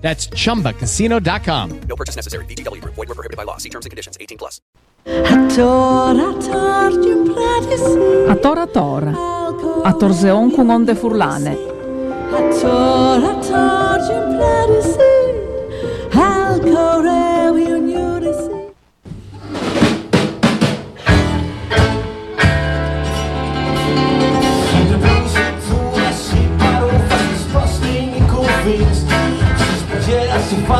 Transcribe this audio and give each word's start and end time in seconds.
That's 0.00 0.28
ChumbaCasino.com. 0.28 1.80
No 1.88 1.96
purchase 1.96 2.16
necessary. 2.16 2.44
BGW. 2.46 2.80
Void 2.82 2.96
were 2.96 3.14
prohibited 3.14 3.36
by 3.36 3.44
law. 3.44 3.58
See 3.58 3.68
terms 3.68 3.86
and 3.86 3.90
conditions. 3.90 4.16
18 4.20 4.38
plus. 4.38 4.60
A 5.06 5.46
tora 8.42 8.66
tora. 8.66 9.14
A 9.84 9.92
torzeon 9.92 10.50
kun 10.52 10.70
onde 10.70 10.94
furlane. 10.94 11.52
A 12.32 12.40
tora 12.60 13.34
tora 13.42 14.18
platisi. 14.36 15.10
Alcore 16.14 17.20
Yes. 28.70 29.09
Sfuggirà, 30.50 30.79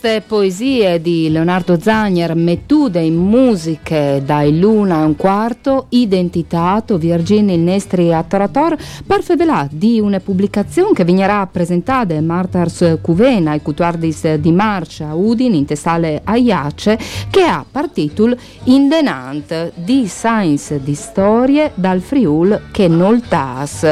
queste 0.00 0.22
poesie 0.26 0.98
di 1.02 1.28
Leonardo 1.30 1.78
Zagner, 1.78 2.34
mettute 2.34 3.00
in 3.00 3.16
musiche 3.16 4.22
dai 4.24 4.58
Luna 4.58 5.02
e 5.02 5.04
un 5.04 5.14
quarto, 5.14 5.88
identitato 5.90 6.96
Virginia 6.96 7.54
il 7.54 7.60
Nestri 7.60 8.10
a 8.10 8.22
Torator, 8.22 8.78
parfevelà 9.04 9.68
di 9.70 10.00
una 10.00 10.18
pubblicazione 10.18 10.94
che 10.94 11.04
vignerà 11.04 11.46
presentata 11.46 12.16
a 12.16 12.20
Martars 12.22 12.96
Cuvena 13.02 13.52
e 13.52 13.60
Cutuardis 13.60 14.36
di 14.36 14.52
Marcia 14.52 15.08
a 15.08 15.14
Udin 15.14 15.52
in 15.52 15.66
testale 15.66 16.22
Aiace, 16.24 16.98
che 17.28 17.42
ha 17.42 17.62
per 17.70 17.90
titolo 17.90 18.36
Indenant 18.64 19.72
di 19.74 20.06
Science 20.06 20.80
di 20.82 20.94
Storie 20.94 21.72
dal 21.74 22.00
Friul 22.00 22.68
che 22.70 22.88
noltas. 22.88 23.86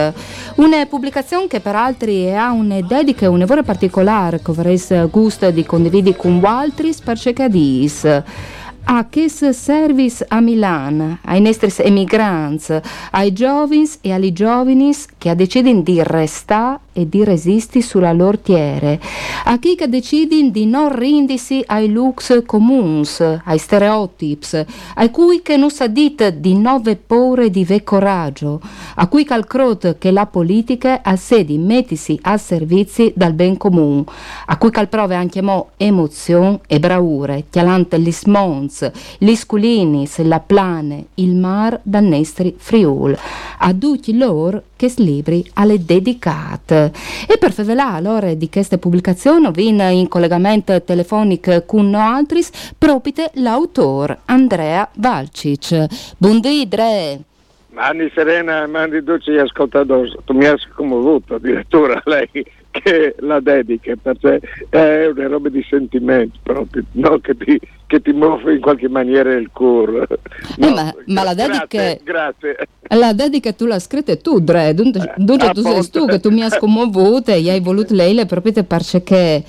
Una 0.54 0.86
pubblicazione 0.86 1.48
che 1.48 1.60
per 1.60 1.76
altri 1.76 2.34
ha 2.34 2.50
una 2.50 2.80
dedica 2.80 3.26
e 3.26 3.28
un 3.28 3.38
lavoro 3.38 3.62
particolare 3.62 4.40
che 4.40 4.52
vorrei 4.52 4.80
gusto 5.10 5.50
di 5.50 5.66
condividere 5.66 5.96
con 6.16 6.44
altri 6.44 6.94
perché 7.04 7.48
dis 7.48 8.06
a 8.90 9.04
Kiss 9.04 9.50
Service 9.50 10.24
a 10.26 10.40
Milan, 10.40 11.18
ai 11.24 11.42
nostri 11.42 11.70
emigranti, 11.76 12.80
ai 13.10 13.34
giovani 13.34 13.86
e 14.00 14.12
alle 14.12 14.32
giovani 14.32 14.92
che 15.18 15.34
decidono 15.34 15.82
di 15.82 16.02
restare 16.02 16.80
e 16.98 17.08
di 17.08 17.22
resistere 17.22 17.84
sulla 17.84 18.12
loro 18.12 18.38
terra, 18.38 18.98
a 19.44 19.58
chi 19.58 19.76
che 19.76 19.88
decidono 19.88 20.50
di 20.50 20.66
non 20.66 20.92
rendersi 20.92 21.62
ai 21.66 21.88
lux 21.92 22.44
comuns, 22.44 23.20
ai 23.44 23.58
stereotipi, 23.58 24.64
a 24.94 25.08
cui 25.10 25.40
che 25.42 25.56
non 25.56 25.70
sa 25.70 25.86
dite 25.86 26.40
di 26.40 26.58
nove 26.58 26.96
paure 26.96 27.50
di 27.50 27.64
ve 27.64 27.84
coraggio, 27.84 28.60
a 28.96 29.06
cui 29.06 29.24
calcrot 29.24 29.96
che 29.98 30.10
la 30.10 30.26
politica 30.26 31.02
ha 31.02 31.14
sé 31.14 31.44
di 31.44 31.56
mettersi 31.56 32.18
al 32.22 32.40
servizio 32.40 33.12
dal 33.14 33.32
ben 33.32 33.56
comune, 33.56 34.04
a 34.46 34.56
cui 34.56 34.70
calprove 34.70 35.14
anche 35.14 35.40
mo 35.40 35.70
emozione 35.76 36.60
e 36.66 36.80
braure, 36.80 37.44
chialante 37.48 38.00
gli 38.00 38.10
smons, 38.10 38.90
gli 39.18 39.34
sculinis, 39.36 40.18
la 40.22 40.40
plane, 40.40 41.06
il 41.14 41.36
mar 41.36 41.78
da 41.82 42.00
nestri 42.00 42.54
friul, 42.56 43.16
a 43.58 43.72
tutti 43.72 44.16
loro 44.16 44.62
che 44.74 44.92
libri 44.96 45.48
alle 45.54 45.84
dedicate. 45.84 46.87
E 47.26 47.38
per 47.38 47.52
favelà 47.52 47.92
allora 47.92 48.32
di 48.34 48.48
queste 48.48 48.78
pubblicazioni 48.78 49.50
vin 49.52 49.80
in 49.80 50.08
collegamento 50.08 50.82
telefonico 50.82 51.62
con 51.66 51.94
altri 51.94 52.42
propite 52.76 53.30
l'autore 53.34 54.18
Andrea 54.26 54.88
Valcic. 54.94 55.86
Buondì 56.16 56.66
Dre. 56.68 57.20
Mani 57.70 58.10
Serena, 58.14 58.66
mani 58.66 59.02
dolci 59.02 59.36
ascoltatori, 59.36 60.12
tu 60.24 60.32
mi 60.32 60.46
hai 60.46 60.56
commovuto 60.74 61.36
addirittura 61.36 62.00
lei 62.06 62.28
che 62.82 63.14
la 63.18 63.40
dedica, 63.40 63.94
perché 64.00 64.40
è 64.68 65.06
una 65.06 65.26
roba 65.26 65.48
di 65.48 65.64
sentimento 65.68 66.38
proprio, 66.42 66.84
no? 66.92 67.18
che, 67.18 67.36
ti, 67.36 67.60
che 67.86 68.00
ti 68.00 68.12
muove 68.12 68.54
in 68.54 68.60
qualche 68.60 68.88
maniera 68.88 69.32
il 69.32 69.50
cuore. 69.52 70.06
No, 70.56 70.68
Eh, 70.68 70.72
ma, 70.72 70.94
ma 71.06 71.22
la 71.24 71.34
dedica... 71.34 71.96
La 72.90 73.12
dedica 73.12 73.52
tu 73.52 73.66
l'hai 73.66 73.80
scritta 73.80 74.16
tu, 74.16 74.40
Dre, 74.40 74.72
dunque, 74.72 75.12
dunque 75.16 75.50
tu 75.50 75.60
sei 75.62 75.90
tu 75.90 76.06
che 76.06 76.20
tu 76.20 76.30
mi 76.30 76.42
hai 76.42 76.50
scommovuta 76.56 77.32
e 77.34 77.50
hai 77.50 77.60
voluto 77.60 77.94
lei 77.94 78.14
le 78.14 78.24
proprie 78.24 78.64
perché 78.64 79.44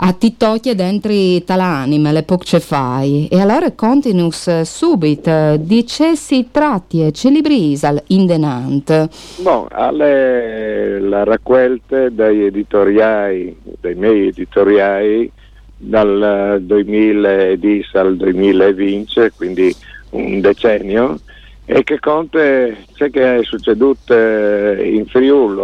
a 0.00 0.12
ti 0.12 0.36
tocchi 0.36 0.74
dentro 0.74 1.12
talanime, 1.44 2.12
le 2.12 2.22
poche 2.22 2.60
fai. 2.60 3.26
E 3.28 3.40
allora 3.40 3.72
continuus 3.72 4.60
subito, 4.60 5.56
dice 5.56 6.14
si 6.14 6.48
tratti 6.50 7.04
e 7.04 7.12
celebrisal 7.12 8.02
indenant. 8.08 9.08
Bon, 9.40 9.66
alle 9.70 11.00
la 11.00 11.24
raccolte 11.24 12.12
dai 12.12 12.44
editoriali, 12.44 13.56
dai 13.80 13.94
miei 13.94 14.28
editoriali 14.28 15.30
dal 15.76 16.58
2010 16.60 17.96
al 17.96 18.16
2020, 18.16 19.30
quindi 19.36 19.74
un 20.10 20.40
decennio, 20.40 21.18
e 21.64 21.82
che 21.82 21.98
conte 21.98 22.84
ciò 22.94 23.08
che 23.08 23.38
è 23.38 23.42
succeduto 23.42 24.14
eh, 24.14 24.90
in 24.94 25.06
Friuli 25.06 25.60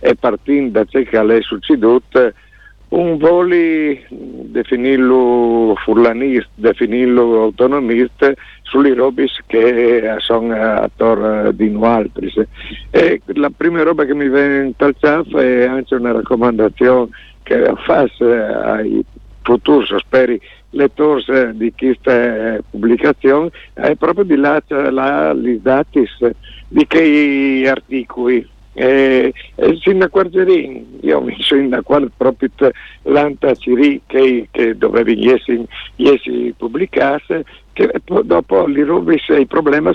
e 0.00 0.14
partendo 0.16 0.80
da 0.80 0.84
ciò 0.84 1.00
che 1.02 1.36
è 1.36 1.42
succeduto 1.42 2.32
un 2.94 3.16
voli 3.18 4.00
definirlo 4.08 5.74
furlanista, 5.82 6.48
definirlo 6.54 7.42
autonomista 7.42 8.32
sulle 8.62 8.94
robe 8.94 9.26
che 9.46 10.14
sono 10.18 10.54
attorno 10.54 11.50
di 11.52 11.70
noi 11.70 12.10
E 12.90 13.20
la 13.26 13.50
prima 13.50 13.82
roba 13.82 14.04
che 14.04 14.14
mi 14.14 14.28
viene 14.28 14.66
in 14.66 14.76
tal 14.76 14.94
è 15.00 15.64
anche 15.64 15.94
una 15.94 16.12
raccomandazione 16.12 17.08
che 17.42 17.72
faccio 17.84 18.30
ai 18.30 19.04
futuri 19.42 19.86
speri 19.98 20.40
lettori 20.70 21.22
di 21.56 21.72
questa 21.76 22.58
pubblicazione 22.68 23.50
è 23.74 23.94
proprio 23.96 24.24
di 24.24 24.36
là, 24.36 24.62
là 24.68 25.34
gli 25.34 25.58
dati 25.60 26.04
di 26.68 26.86
quei 26.86 27.66
articoli 27.66 28.48
e, 28.74 29.32
e 29.54 29.78
sindacuargerin, 29.80 30.98
io 31.00 31.20
mi 31.20 31.36
sono 31.38 31.62
indacuato 31.62 32.10
proprio 32.16 32.50
l'anta 33.02 33.54
Ciri 33.54 34.02
che, 34.06 34.48
che 34.50 34.76
doveva 34.76 35.10
essere, 35.10 35.66
pubblicata, 36.56 37.40
che 37.72 37.90
dopo 38.04 38.66
li 38.66 38.82
rubi 38.82 39.20
i 39.28 39.46
problemi 39.46 39.90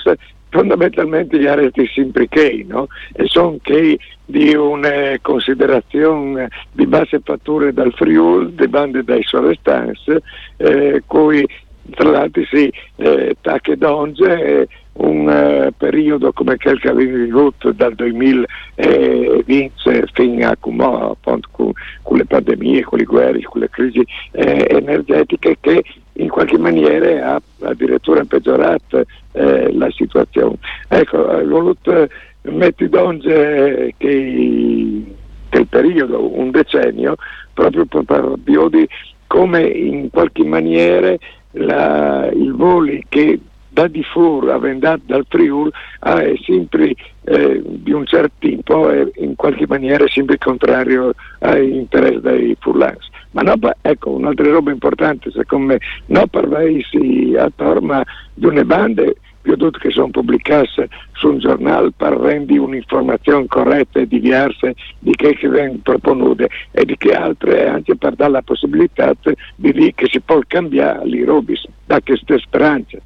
fondamentalmente 0.49 1.39
gli 1.39 1.45
arresti 1.45 1.87
sempre 1.93 2.27
che, 2.27 2.65
no? 2.67 2.87
E 3.13 3.25
sono 3.27 3.57
che 3.61 3.99
di 4.25 4.55
una 4.55 5.17
considerazione 5.21 6.49
di 6.71 6.85
base 6.85 7.21
fatture 7.23 7.71
dal 7.73 7.93
Friul, 7.93 8.53
di 8.53 8.67
bande 8.67 9.03
dai 9.03 9.23
Sorestanze, 9.23 10.21
eh, 10.57 11.03
cui 11.05 11.47
tra 11.91 12.09
l'altro 12.09 12.43
si 12.45 12.71
eh, 12.97 13.35
tacche 13.41 13.77
d'onge 13.77 14.67
un 15.09 15.27
uh, 15.27 15.71
periodo 15.75 16.31
come 16.31 16.57
quello 16.57 16.77
che 16.77 16.89
abbiamo 16.89 17.17
vissuto 17.17 17.71
dal 17.71 17.95
2020 17.95 19.71
fino 20.13 20.47
a 20.47 20.55
come, 20.59 20.83
appunto, 20.83 21.49
con, 21.51 21.71
con, 22.03 22.17
le 22.17 22.25
pandemie, 22.25 22.83
con 22.83 22.99
le 22.99 23.05
guerre, 23.05 23.41
con 23.41 23.61
le 23.61 23.69
crisi 23.69 24.05
eh, 24.31 24.67
energetiche 24.69 25.57
che 25.59 25.83
in 26.13 26.29
qualche 26.29 26.57
maniera 26.57 27.35
ha 27.35 27.41
addirittura 27.67 28.23
peggiorato 28.23 29.03
eh, 29.31 29.71
la 29.73 29.89
situazione. 29.91 30.55
Ecco, 30.87 31.17
ho 31.17 31.47
voluto 31.47 32.07
mettere 32.43 32.89
d'onge 32.89 33.93
che, 33.97 35.03
che 35.49 35.57
il 35.57 35.67
periodo, 35.67 36.37
un 36.37 36.51
decennio, 36.51 37.15
proprio 37.53 37.85
per 37.85 38.03
parlare 38.03 38.69
di 38.69 38.87
come 39.27 39.61
in 39.61 40.09
qualche 40.09 40.43
maniera 40.43 41.15
la, 41.51 42.29
i 42.31 42.49
voli 42.49 43.03
che 43.09 43.39
da 43.79 43.87
di 43.87 44.03
fuori, 44.03 44.49
avvendato 44.49 45.03
dal 45.05 45.25
Friul, 45.29 45.71
è 46.01 46.33
sempre 46.43 46.93
eh, 47.23 47.61
di 47.63 47.93
un 47.93 48.05
certo 48.05 48.31
tipo 48.39 48.91
e 48.91 49.09
in 49.17 49.35
qualche 49.35 49.65
maniera 49.67 50.05
sempre 50.07 50.37
contrario 50.37 51.13
agli 51.39 51.75
interessi 51.75 52.19
dei 52.19 52.57
furlans. 52.59 53.07
Ma 53.31 53.41
no, 53.41 53.53
ecco, 53.81 54.09
un'altra 54.09 54.49
roba 54.51 54.71
importante 54.71 55.31
secondo 55.31 55.73
me, 55.73 55.79
non 56.07 56.27
parlarsi 56.27 57.35
attorno 57.37 58.03
di 58.33 58.45
una 58.47 58.65
bande 58.65 59.15
più 59.41 59.55
tutte 59.55 59.79
che 59.79 59.91
sono 59.91 60.09
pubblicate 60.09 60.89
su 61.13 61.29
un 61.29 61.39
giornale 61.39 61.91
per 61.95 62.13
rendere 62.13 62.59
un'informazione 62.59 63.47
corretta 63.47 63.99
e 63.99 64.07
diversa 64.07 64.71
di 64.99 65.15
che, 65.15 65.35
che 65.35 65.47
vengono 65.47 65.79
proponute 65.81 66.49
e 66.71 66.83
di 66.83 66.97
che 66.97 67.13
altre 67.13 67.69
anche 67.69 67.95
per 67.95 68.15
dare 68.15 68.31
la 68.31 68.41
possibilità 68.41 69.13
di 69.55 69.71
dire 69.71 69.93
che 69.95 70.07
si 70.11 70.19
può 70.19 70.39
cambiare 70.45 71.07
le 71.07 71.23
robe 71.23 71.53
da 71.85 72.01
queste 72.01 72.37
speranze. 72.39 73.01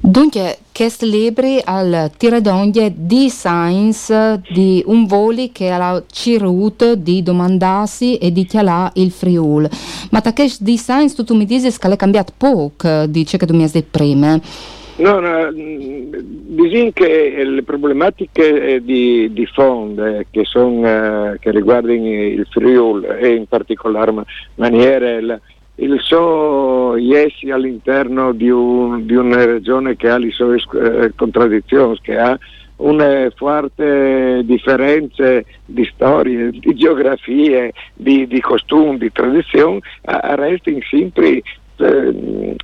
Dunque, 0.00 0.58
questo 0.72 1.04
libri 1.04 1.60
al 1.62 2.12
tiradonde 2.16 2.92
di 2.94 3.28
science 3.28 4.40
di 4.48 4.82
un 4.86 5.06
voli 5.06 5.50
che 5.50 5.70
ha 5.70 6.02
cirut 6.06 6.92
di 6.92 7.22
domandarsi 7.22 8.16
e 8.16 8.30
di 8.30 8.44
chialà 8.44 8.90
il 8.94 9.10
Friul. 9.10 9.68
Ma 10.10 10.20
da 10.20 10.32
che 10.32 10.48
di 10.60 10.76
science 10.76 11.22
tu 11.24 11.34
mi 11.34 11.44
dici 11.44 11.76
che 11.76 11.88
l'è 11.88 11.96
cambiato 11.96 12.32
poco, 12.36 13.06
dice 13.06 13.38
che 13.38 13.46
tu 13.46 13.54
mi 13.54 13.64
hai 13.64 13.82
prima. 13.82 14.40
No, 14.98 15.20
no, 15.20 15.52
diciamo 15.52 16.90
che 16.92 17.44
le 17.44 17.62
problematiche 17.62 18.74
eh, 18.74 18.84
di, 18.84 19.32
di 19.32 19.46
fondo 19.46 20.04
eh, 20.04 20.26
che, 20.30 20.44
son, 20.44 20.84
eh, 20.84 21.36
che 21.40 21.52
riguardano 21.52 21.94
il 21.94 22.46
Friul 22.50 23.04
e 23.04 23.34
in 23.34 23.46
particolar 23.46 24.12
maniera 24.56 25.10
il, 25.10 25.40
il 25.80 25.98
suo 26.00 26.96
essi 26.96 27.50
all'interno 27.50 28.32
di, 28.32 28.50
un, 28.50 29.06
di, 29.06 29.14
una 29.14 29.44
regione 29.44 29.96
che 29.96 30.08
ha 30.08 30.18
le 30.18 30.30
sue 30.30 30.56
eh, 30.56 31.12
contraddizioni, 31.14 31.98
che 32.00 32.16
ha 32.16 32.38
una 32.76 33.30
forte 33.34 34.42
differenza 34.44 35.40
di 35.64 35.84
storie, 35.92 36.50
di 36.50 36.74
geografie, 36.74 37.72
di, 37.94 38.26
di 38.26 38.40
costumi, 38.40 38.98
di 38.98 39.10
tradizioni, 39.12 39.80
restano 40.02 40.78
sempre 40.88 41.42
eh, 41.78 42.56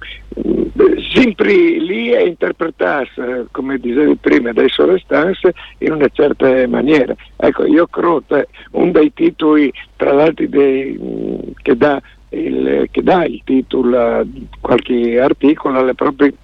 sempre 1.12 1.52
lì 1.52 2.12
e 2.12 2.26
interpretasse, 2.26 3.46
come 3.52 3.78
dicevi 3.78 4.16
prima, 4.16 4.52
dai 4.52 4.68
sorestanze 4.68 5.54
in 5.78 5.92
una 5.92 6.08
certa 6.12 6.66
maniera. 6.66 7.14
Ecco, 7.36 7.64
io 7.64 7.86
credo 7.86 8.22
che 8.26 8.48
uno 8.72 8.90
dei 8.90 9.12
titoli, 9.12 9.72
tra 9.96 10.12
l'altro, 10.12 10.46
dei, 10.48 10.98
che, 11.62 11.76
dà 11.76 12.02
il, 12.34 12.88
che 12.90 13.02
dà 13.02 13.24
il 13.24 13.40
titolo 13.44 13.98
a 13.98 14.24
qualche 14.60 15.18
articolo 15.20 15.78
alle 15.78 15.94
proprie 15.94 16.34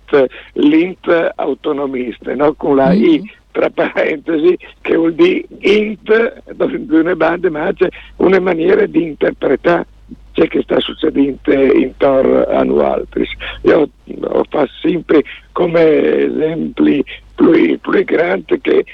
l'int 0.54 1.32
autonomiste, 1.37 2.34
no? 2.34 2.54
con 2.54 2.76
la 2.76 2.90
mm-hmm. 2.90 3.02
I 3.02 3.32
tra 3.52 3.69
parentesi, 3.70 4.56
che 4.81 4.94
vuol 4.94 5.14
dire 5.14 5.44
int, 5.58 6.42
di 6.52 6.94
una 6.94 7.16
banda, 7.16 7.50
ma 7.50 7.72
c'è 7.72 7.88
una 8.16 8.38
maniera 8.38 8.87
di 8.87 9.02
interpretare 9.02 9.87
ciò 10.32 10.44
che 10.44 10.62
sta 10.62 10.78
succedendo 10.78 11.52
intorno 11.52 12.44
a 12.46 12.62
noi. 12.62 13.04
Io 13.62 13.88
ho 14.20 14.44
fatto 14.48 14.70
sempre 14.81 15.25
come 15.52 16.25
esempi 16.25 17.04
più, 17.35 17.78
più 17.80 18.04
grandi 18.04 18.61
che 18.61 18.85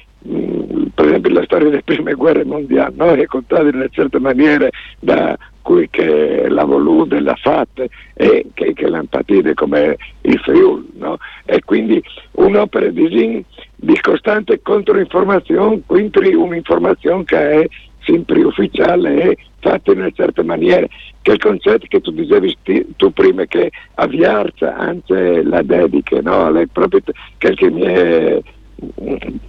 per 0.95 1.06
esempio 1.06 1.33
la 1.33 1.45
storia 1.45 1.68
delle 1.68 1.83
prime 1.83 2.14
guerre 2.14 2.45
mondiali 2.45 2.95
no? 2.97 3.12
è 3.12 3.26
contata 3.26 3.68
in 3.68 3.76
una 3.76 3.88
certa 3.88 4.18
maniera 4.18 4.68
da 4.99 5.37
cui 5.62 5.88
che 5.90 6.49
l'ha 6.49 6.64
voluta 6.64 7.16
e 7.16 7.21
l'ha 7.21 7.37
fatta 7.37 7.85
e 8.14 8.47
che, 8.54 8.73
che 8.73 8.88
l'ha 8.88 9.04
patita 9.09 9.52
come 9.54 9.97
il 10.23 10.38
Friul 10.40 10.87
no? 10.95 11.18
e 11.45 11.61
quindi 11.64 12.02
un'opera 12.33 12.88
di, 12.88 13.45
di 13.75 14.00
costante 14.00 14.61
controinformazione 14.62 15.83
quindi 15.87 16.35
un'informazione 16.35 17.25
che 17.25 17.50
è 17.50 17.66
sempre 18.06 18.45
ufficiale 18.45 19.23
e 19.23 19.37
fatta 19.59 19.90
in 19.90 19.99
una 19.99 20.11
certa 20.12 20.45
maniera, 20.45 20.87
che 21.21 21.33
il 21.33 21.38
concetto 21.38 21.87
che 21.88 22.00
tu 22.00 22.12
dicevi 22.12 22.56
tu 22.97 23.12
prima 23.12 23.45
che 23.47 23.71
avviarcia 23.95 24.76
anche 24.76 25.42
la 25.42 25.62
dedica, 25.62 26.21
no? 26.21 26.52
Proprio 26.73 27.00
che 27.37 27.71
mi 27.71 27.83
è 27.83 28.40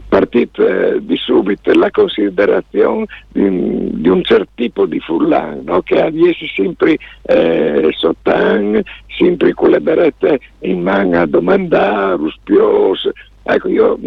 partito 0.07 0.65
eh, 0.65 0.99
di 1.01 1.17
subito 1.17 1.73
la 1.73 1.91
considerazione 1.91 3.05
di, 3.27 3.99
di, 3.99 4.07
un 4.07 4.23
certo 4.23 4.49
tipo 4.55 4.85
di 4.85 4.99
fulano 4.99 5.61
no? 5.63 5.81
che 5.81 6.01
avesse 6.01 6.47
sempre 6.55 6.97
eh, 7.23 7.89
sottan, 7.91 8.81
sempre 9.07 9.53
le 9.59 9.81
berette 9.81 10.39
in 10.59 10.81
mano 10.81 11.19
a 11.19 11.25
domandare, 11.25 12.15
ruspiose, 12.15 13.11
Ecco, 13.49 13.69
io 13.69 13.97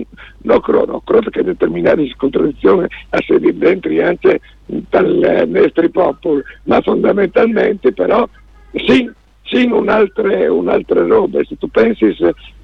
non 0.42 0.60
credo, 0.60 1.00
credo 1.02 1.30
che 1.30 1.42
determinate 1.42 2.12
contraddizioni 2.14 2.86
sedere 3.26 3.56
dentro 3.56 3.90
anche 4.04 4.38
dal 4.66 5.48
nostro 5.48 5.88
popolo, 5.88 6.42
ma 6.64 6.78
fondamentalmente 6.82 7.90
però 7.92 8.28
sì, 8.74 9.10
sì 9.42 9.64
un'altra, 9.64 10.52
un'altra 10.52 11.06
roba. 11.06 11.42
Se 11.44 11.56
tu 11.56 11.68
pensi, 11.68 12.14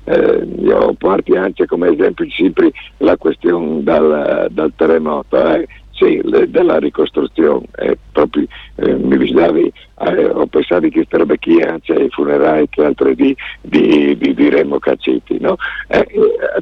eh, 0.06 0.46
io 0.60 0.94
porti 0.94 1.36
anche 1.36 1.66
come 1.66 1.88
esempio 1.88 2.28
sempre 2.30 2.72
la 2.98 3.16
questione 3.16 3.82
dal, 3.82 4.48
dal 4.50 4.72
terremoto. 4.74 5.54
Eh 5.54 5.66
sì, 5.96 6.20
le, 6.22 6.48
della 6.50 6.78
ricostruzione. 6.78 7.66
Eh, 7.76 7.98
proprio, 8.12 8.46
eh, 8.76 8.94
mi 8.94 9.16
visitavi, 9.16 9.72
eh, 10.00 10.26
ho 10.26 10.46
pensato 10.46 10.88
che 10.88 11.06
sarebbe 11.08 11.38
chi 11.38 11.60
anche 11.60 11.92
ai 11.92 12.08
funerali 12.10 12.68
che 12.68 12.84
altro 12.84 13.12
di, 13.14 13.34
di, 13.62 14.16
di, 14.16 14.34
di 14.34 14.48
Remo 14.48 14.78
Caccetti. 14.78 15.38
No? 15.40 15.56
Eh, 15.88 16.06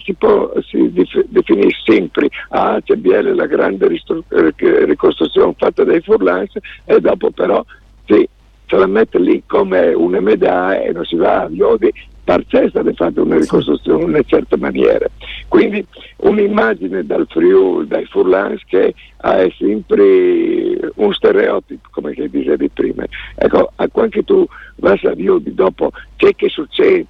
si, 0.04 0.14
può, 0.14 0.52
si 0.62 0.90
dif- 0.92 1.26
definisce 1.28 1.82
sempre 1.84 2.28
ah, 2.50 2.80
c'è 2.82 2.94
Biele 2.94 3.34
la 3.34 3.46
grande 3.46 3.88
ristru- 3.88 4.24
ricostruzione 4.56 5.54
fatta 5.58 5.84
dai 5.84 6.00
Furlans 6.00 6.52
e 6.84 7.00
dopo 7.00 7.30
però 7.30 7.64
sì, 8.06 8.26
se 8.66 8.76
la 8.76 8.86
mette 8.86 9.18
lì 9.18 9.42
come 9.46 9.92
una 9.92 10.20
medaglia 10.20 10.82
e 10.82 10.92
non 10.92 11.04
si 11.04 11.16
va 11.16 11.42
a 11.42 11.46
Liodi 11.46 11.92
perché 12.24 12.62
è 12.62 12.68
stata 12.70 12.92
fatta 12.94 13.20
una 13.20 13.36
ricostruzione 13.36 14.02
in 14.02 14.08
una 14.08 14.22
certa 14.22 14.56
maniera. 14.56 15.06
Quindi 15.46 15.86
un'immagine 16.16 17.04
dal 17.04 17.26
Friuli, 17.28 17.86
dai 17.86 18.06
Furlans 18.06 18.62
che 18.66 18.94
ha 19.18 19.46
sempre 19.56 20.90
un 20.94 21.12
stereotipo, 21.12 21.88
come 21.90 22.12
che 22.12 22.28
dicevi 22.28 22.70
prima. 22.70 23.04
Ecco, 23.36 23.70
anche 23.76 24.24
tu 24.24 24.46
vai 24.76 24.98
a 25.04 25.12
Liodi 25.12 25.54
dopo 25.54 25.92
c'è 26.16 26.34
che 26.34 26.48
succede 26.48 27.06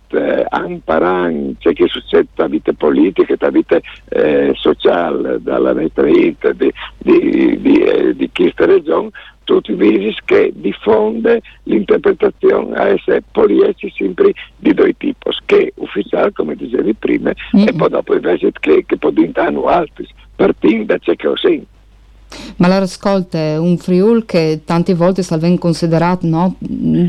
a 0.49 0.59
Amparan, 0.59 1.57
c'è 1.59 1.73
che 1.73 1.87
succede 1.87 2.29
a 2.37 2.47
vita 2.47 2.73
politica, 2.73 3.35
a 3.39 3.51
vita 3.51 3.81
eh, 4.09 4.53
sociale, 4.55 5.41
dalla 5.41 5.73
nostra 5.73 6.03
vita 6.03 6.53
di, 6.53 6.73
di, 6.99 7.61
di, 7.61 7.79
eh, 7.83 8.17
di 8.17 8.31
questa 8.33 8.67
regione, 8.67 9.11
tutti 9.45 9.73
i 9.73 9.75
visi 9.75 10.17
che 10.25 10.53
diffonde 10.55 11.43
l'interpretazione 11.65 12.77
a 12.77 12.89
essere 12.89 13.23
polieci 13.31 13.93
sempre 13.97 14.33
di 14.57 14.75
due 14.75 14.95
tipi, 14.97 15.31
che 15.45 15.73
ufficiale 15.77 16.33
come 16.33 16.55
dicevi 16.57 16.95
prima 16.95 17.33
Mm. 17.57 17.69
e 17.69 17.73
poi 17.73 17.89
dopo 17.89 18.15
invece 18.15 18.51
che, 18.59 18.85
che 18.87 18.97
può 18.97 19.11
diventare 19.11 19.55
altri, 19.67 20.07
partendo 20.35 20.85
da 20.85 20.99
ciò 20.99 21.13
che 21.15 21.29
ho 21.29 21.37
sentito. 21.37 21.73
Ma 22.57 22.67
allora 22.67 22.83
ascolta, 22.83 23.61
un 23.61 23.77
Friul 23.79 24.25
che 24.25 24.63
tante 24.65 24.95
volte 24.95 25.23
salven 25.23 25.57
considerato, 25.57 26.27
no? 26.27 26.57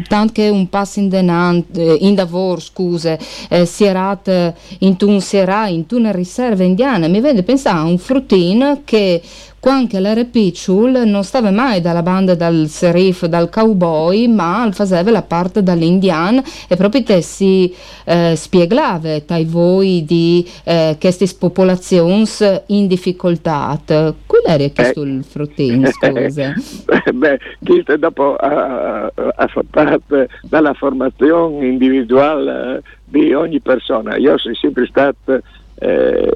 Tant 0.07 0.31
che 0.31 0.49
un 0.49 0.69
passo 0.69 0.99
in 0.99 1.09
denan, 1.09 1.63
eh, 1.75 1.97
in 2.01 2.15
lavoro, 2.15 2.59
scuse, 2.59 3.17
eh, 3.49 3.65
sierat 3.65 4.27
eh, 4.27 4.53
in 4.79 4.95
un 5.01 5.21
sierà, 5.21 5.67
in 5.67 5.85
una 5.91 6.11
riserva 6.11 6.63
indiana, 6.63 7.07
mi 7.07 7.21
vede 7.21 7.41
pensare 7.41 7.79
a 7.79 7.83
un 7.83 7.97
fruttin 7.97 8.81
che 8.85 9.19
quando 9.65 9.97
era 9.97 10.23
piccolo 10.25 11.03
non 11.05 11.23
stava 11.23 11.49
mai 11.49 11.81
dalla 11.81 12.03
banda 12.03 12.35
dal 12.35 12.67
serif, 12.67 13.25
dal 13.25 13.49
cowboy, 13.49 14.27
ma 14.27 14.69
faceva 14.71 15.09
la 15.09 15.23
parte 15.23 15.63
dall'indian 15.63 16.39
e 16.69 16.75
proprio 16.75 17.01
te 17.01 17.23
si 17.23 17.73
eh, 18.05 18.35
spiegava 18.35 19.19
tra 19.21 19.41
voi 19.43 20.05
di 20.05 20.47
eh, 20.65 20.97
queste 20.99 21.25
popolazioni 21.39 22.25
in 22.67 22.85
difficoltà. 22.85 23.81
Qual 23.87 24.43
era 24.45 24.69
questo 24.69 25.01
il 25.01 25.23
fruttin, 25.27 25.87
scusa? 25.87 26.53
Beh, 27.11 27.39
questo 27.65 27.97
dopo 27.97 28.35
ha, 28.35 29.05
ha 29.05 29.47
fatto 29.47 29.65
parte 29.71 30.29
dalla 30.43 30.75
formazione 30.75 31.65
individuale 31.65 32.77
eh, 32.77 32.81
di 33.03 33.33
ogni 33.33 33.59
persona. 33.61 34.15
Io 34.17 34.37
sono 34.37 34.53
sempre 34.53 34.85
stato, 34.85 35.41
eh, 35.79 36.31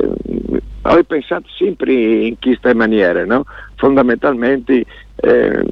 ho 0.95 1.03
pensato 1.03 1.47
sempre 1.57 1.93
in 1.93 2.39
queste 2.39 2.73
maniere, 2.73 3.25
no? 3.25 3.45
fondamentalmente 3.75 4.85
eh, 5.21 5.63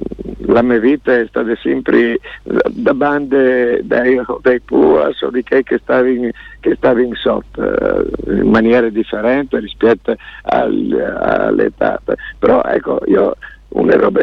la 0.46 0.62
mia 0.62 0.78
vita 0.78 1.14
è 1.14 1.26
stata 1.26 1.54
sempre 1.56 2.18
da 2.42 2.94
bande 2.94 3.80
dai, 3.84 4.20
dai 4.42 4.60
puas 4.60 5.20
o 5.22 5.30
di 5.30 5.42
che 5.42 5.62
che 5.62 5.78
stavi 5.82 6.16
in, 6.16 6.30
che 6.60 6.74
stavi 6.76 7.04
in 7.04 7.14
sotto 7.14 7.62
eh, 7.62 8.06
in 8.26 8.48
maniera 8.48 8.88
differente 8.88 9.58
rispetto 9.58 10.14
al- 10.42 11.16
all'età 11.20 12.00
però 12.38 12.62
ecco 12.62 13.00
io 13.06 13.36
una 13.68 13.96
roba 13.96 14.20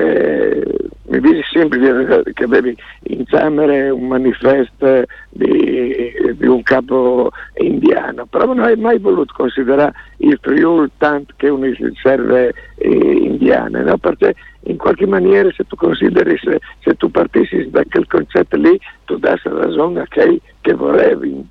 mi 1.20 1.32
dici 1.32 1.44
sempre 1.52 2.24
che 2.34 2.44
avevi 2.44 2.76
in 3.04 3.26
camera 3.26 3.94
un 3.94 4.08
manifesto 4.08 5.04
di, 5.30 6.12
di 6.34 6.48
un 6.48 6.62
capo 6.64 7.32
indiano 7.58 8.26
però 8.26 8.46
non 8.46 8.60
hai 8.62 8.76
mai 8.76 9.00
voluto 9.00 9.34
considerare 9.36 9.94
il 10.18 10.38
Friuli 10.42 10.90
tanto 10.98 11.34
che 11.38 11.50
una 11.50 11.68
riserva 11.68 12.40
eh, 12.40 12.54
indiana 12.78 13.82
no? 13.82 13.98
perché 13.98 14.36
in 14.66 14.78
qualche 14.78 15.06
maniera 15.06 15.50
se 15.56 15.64
tu 15.66 15.76
consideri 15.76 16.38
se, 16.38 16.60
se 16.80 16.96
tu 16.96 17.10
partissi 17.10 17.70
da 17.70 17.84
quel 17.90 18.08
concetto 18.08 18.58
lì 18.58 18.80
tu 19.06 19.18
dassi 19.18 19.48
ragione 19.50 20.02
a 20.02 20.06
chi 20.08 20.42
che 20.62 20.74
volevi 20.74 21.48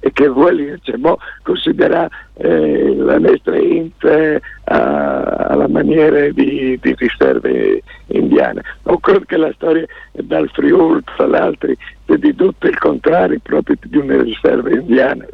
e 0.00 0.12
che 0.12 0.28
vuoi 0.28 0.76
cioè, 0.82 0.96
boh, 0.96 1.18
considerare 1.42 2.08
eh, 2.38 2.94
la 2.96 3.18
nostra 3.18 3.56
int 3.58 4.02
eh, 4.04 4.40
alla 4.64 5.68
maniera 5.68 6.28
di, 6.30 6.78
di 6.80 6.94
riserve 6.96 7.82
indiane 8.08 8.62
o 8.84 8.98
credo 8.98 9.24
che 9.26 9.36
la 9.36 9.52
storia 9.54 9.86
dal 10.12 10.48
Friuli 10.50 11.02
tra 11.16 11.26
l'altro 11.26 11.70
è 11.70 12.16
di 12.16 12.34
tutto 12.34 12.66
il 12.66 12.78
contrario 12.78 13.38
proprio 13.42 13.76
di 13.80 13.96
una 13.96 14.20
riserva 14.22 14.70
indiana 14.70 15.24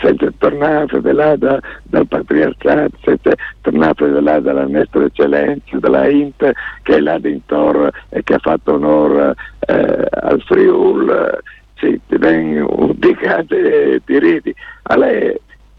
Senza 0.00 0.32
tornare 0.38 1.00
da 1.00 1.12
là 1.12 1.36
da- 1.36 1.60
dal 1.82 2.06
patriarcato, 2.06 2.96
senza 3.04 3.32
tornare 3.60 4.10
da 4.10 4.20
là 4.20 4.40
dalla 4.40 4.66
nostra 4.66 5.04
eccellenza, 5.04 5.78
dalla 5.78 6.08
Int 6.08 6.50
che 6.82 6.94
è 6.94 7.00
là 7.00 7.18
d'intorno 7.18 7.90
e 8.08 8.22
che 8.22 8.34
ha 8.34 8.38
fatto 8.38 8.74
onore 8.74 9.34
eh, 9.60 10.06
al 10.10 10.40
Friul, 10.42 11.38
sì, 11.76 12.00
ti 12.08 12.16
vengono 12.16 12.86
indicate 12.92 13.94
e 13.94 14.02
ti 14.04 14.18
ridi. 14.18 14.54
Allora, 14.84 15.32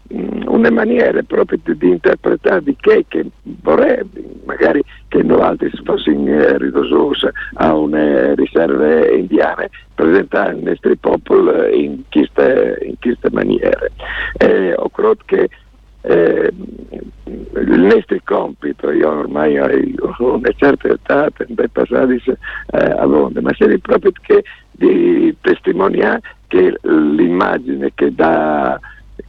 mh, 0.08 0.44
una 0.46 0.70
maniera 0.70 1.22
proprio 1.22 1.58
di, 1.62 1.76
di 1.76 1.88
interpretare 1.88 2.62
di 2.62 2.76
che, 2.78 3.04
che 3.08 3.24
vorrebbe, 3.42 4.22
magari 4.44 4.82
che 5.14 5.22
noi 5.22 5.40
altri 5.40 5.70
fossimo 5.84 6.28
eh, 6.28 6.58
ridosuti 6.58 7.28
a 7.54 7.72
una 7.72 8.34
riserva 8.34 9.08
indiane, 9.08 9.70
presentare 9.94 10.56
i 10.56 10.62
nostri 10.62 10.96
popoli 10.96 11.84
in 11.84 12.02
queste, 12.10 12.80
in 12.82 12.96
queste 13.00 13.28
maniere. 13.30 13.92
Eh, 14.38 14.74
ho 14.74 14.88
creduto 14.88 15.22
che 15.26 15.48
eh, 16.00 16.52
il 17.26 17.80
nostro 17.80 18.18
compito, 18.24 18.90
io 18.90 19.08
ormai 19.08 19.56
ho 19.56 20.34
una 20.34 20.50
certa 20.56 20.88
età, 20.88 21.30
per 21.30 21.68
passare 21.70 22.16
eh, 22.16 22.36
a 22.76 23.04
Londra, 23.04 23.40
ma 23.40 23.54
se 23.54 23.78
proprio 23.78 24.10
che 24.20 24.42
di 24.72 25.34
testimoniare 25.40 26.22
che 26.48 26.76
l'immagine 26.82 27.92
che 27.94 28.12
dà 28.12 28.80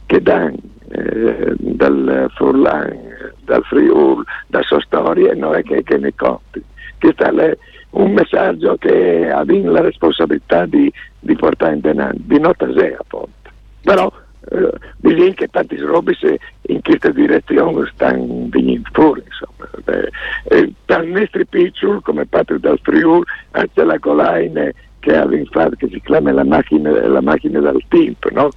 che 0.06 0.16
eh, 0.16 1.54
dal 1.58 2.28
Furlan, 2.34 3.05
dal 3.44 3.64
Friul, 3.64 4.24
da 4.46 4.62
sua 4.62 4.80
storia, 4.80 5.34
non 5.34 5.54
è 5.54 5.62
che, 5.62 5.82
che 5.82 5.98
ne 5.98 6.14
conti. 6.14 6.62
Questo 6.98 7.24
è 7.24 7.58
un 7.90 8.12
messaggio 8.12 8.76
che 8.76 9.30
abbiamo 9.30 9.70
la 9.70 9.80
responsabilità 9.80 10.66
di, 10.66 10.92
di 11.18 11.34
portare 11.34 11.74
in 11.74 11.80
denaro, 11.80 12.14
di 12.16 12.38
nota 12.38 12.70
sé 12.72 12.96
appunto. 12.98 13.50
Però 13.82 14.12
eh, 14.50 14.72
bisogna 14.98 15.34
che 15.34 15.48
tanti 15.48 15.76
robe 15.76 16.14
se 16.14 16.38
in 16.62 16.80
questa 16.82 17.10
direzione 17.10 17.90
stanno 17.92 18.46
venendo 18.48 18.88
fuori, 18.92 19.22
insomma. 19.24 19.68
Eh, 19.86 20.10
eh, 20.56 20.72
dal 20.84 21.06
nostro 21.06 21.44
piccolo, 21.48 22.00
come 22.00 22.26
parte 22.26 22.58
dal 22.58 22.78
Friul, 22.82 23.24
anche 23.52 23.84
la 23.84 23.98
Colaine 23.98 24.74
che 25.06 25.16
aveva 25.16 25.44
fatto, 25.50 25.76
che 25.76 25.88
si 25.88 26.00
chiama 26.00 26.32
la 26.32 26.44
macchina, 26.44 26.90
la 26.90 27.20
macchina 27.20 27.60
del 27.60 27.82
tempo, 27.88 28.28
no? 28.32 28.48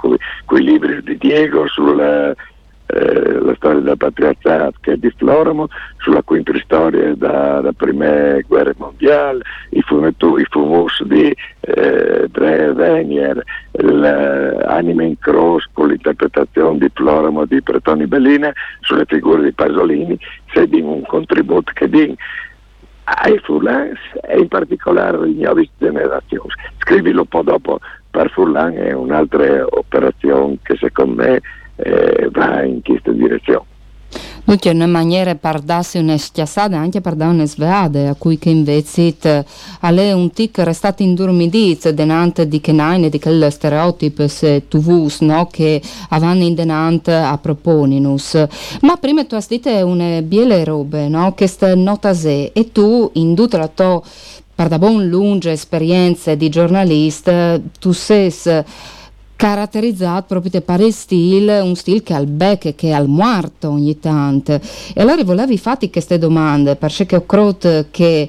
quei 0.45 0.63
libri 0.63 1.03
di 1.03 1.15
Diego 1.17 1.67
sulla 1.67 2.33
eh, 2.91 3.39
la 3.39 3.53
storia 3.55 3.81
del 3.81 3.97
patriarcato 3.97 4.77
che 4.81 4.97
di 4.97 5.11
Floramo, 5.15 5.67
sulla 5.97 6.23
quinta 6.23 6.51
storia 6.63 7.13
dalla 7.15 7.71
prima 7.71 8.39
guerra 8.47 8.73
mondiale, 8.77 9.43
i 9.69 9.81
fumus 9.81 11.03
di 11.03 11.35
eh, 11.59 12.27
Dre 12.29 12.73
Venier, 12.73 13.43
l'anima 13.71 15.03
in 15.03 15.19
cross 15.19 15.67
con 15.71 15.89
l'interpretazione 15.89 16.79
di 16.79 16.89
Floramo 16.91 17.45
di 17.45 17.61
Pretoni 17.61 18.07
Bellina 18.07 18.51
sulle 18.79 19.05
figure 19.05 19.43
di 19.43 19.51
Pasolini, 19.51 20.17
se 20.51 20.67
di 20.67 20.81
un 20.81 21.03
contributo 21.03 21.71
che 21.73 21.87
di 21.87 22.17
ai 23.03 23.39
Furlan 23.39 23.91
e 24.21 24.39
in 24.39 24.47
particolare 24.47 25.17
alle 25.17 25.33
nuove 25.33 25.69
generazioni. 25.77 26.49
Scrivilo 26.77 27.21
un 27.21 27.27
po' 27.27 27.41
dopo 27.41 27.79
per 28.09 28.29
Furlan 28.31 28.73
è 28.73 28.91
un'altra 28.93 29.65
operazione 29.69 30.57
che 30.63 30.75
secondo 30.77 31.23
me 31.23 31.41
eh, 31.83 32.29
va 32.31 32.63
in 32.63 32.81
questa 32.81 33.11
direzione. 33.11 33.65
Dunque, 34.49 34.71
una 34.71 34.87
maniera 34.87 35.35
per 35.35 35.59
darsi 35.59 35.99
una 35.99 36.17
schiassata 36.17 36.75
anche 36.75 37.01
per 37.01 37.13
dare 37.13 37.31
una 37.31 37.45
sveada, 37.45 38.09
a 38.09 38.15
cui 38.15 38.39
che 38.39 38.49
invece 38.49 39.13
è 39.79 40.11
un 40.11 40.31
tic 40.31 40.57
restato 40.57 41.03
indormidito 41.03 41.91
denante 41.91 42.47
di 42.47 42.59
che 42.59 42.71
naine, 42.71 43.09
di 43.09 43.19
quel 43.19 43.51
stereotipo 43.51 44.27
se 44.27 44.67
tu 44.67 44.79
vus, 44.79 45.19
no, 45.19 45.47
che 45.51 45.79
avanno 46.09 46.41
in 46.41 46.55
denante 46.55 47.13
a 47.13 47.37
proponinus. 47.37 48.43
Ma 48.81 48.95
prima 48.95 49.23
tu 49.25 49.35
hai 49.35 49.43
detto 49.47 49.85
una 49.85 50.19
biele 50.23 50.63
robe, 50.63 51.07
no, 51.07 51.35
che 51.35 51.45
sta 51.45 51.75
nota 51.75 52.15
se, 52.15 52.49
e 52.51 52.71
tu 52.71 53.11
in 53.13 53.35
tutta 53.35 53.59
la 53.59 53.67
tua 53.67 54.01
per 54.55 54.67
da 54.67 54.79
buon 54.79 55.07
lunga 55.07 55.51
esperienza 55.51 56.33
di 56.33 56.49
giornalista, 56.49 57.61
tu 57.79 57.91
sei 57.91 58.29
caratterizzato 59.39 60.25
proprio 60.27 60.51
da 60.51 60.59
pare 60.59 60.91
stile, 60.91 61.61
un 61.61 61.73
stile 61.75 62.03
che 62.03 62.13
al 62.13 62.25
becco, 62.25 62.73
che 62.75 62.91
al 62.91 63.07
muerto 63.07 63.69
ogni 63.69 63.97
tanto. 63.97 64.55
E 64.93 65.01
allora 65.01 65.23
volevi 65.23 65.57
fatti 65.57 65.89
queste 65.89 66.17
domande, 66.17 66.75
perché 66.75 67.15
ho 67.15 67.25
creduto 67.25 67.85
che 67.89 68.27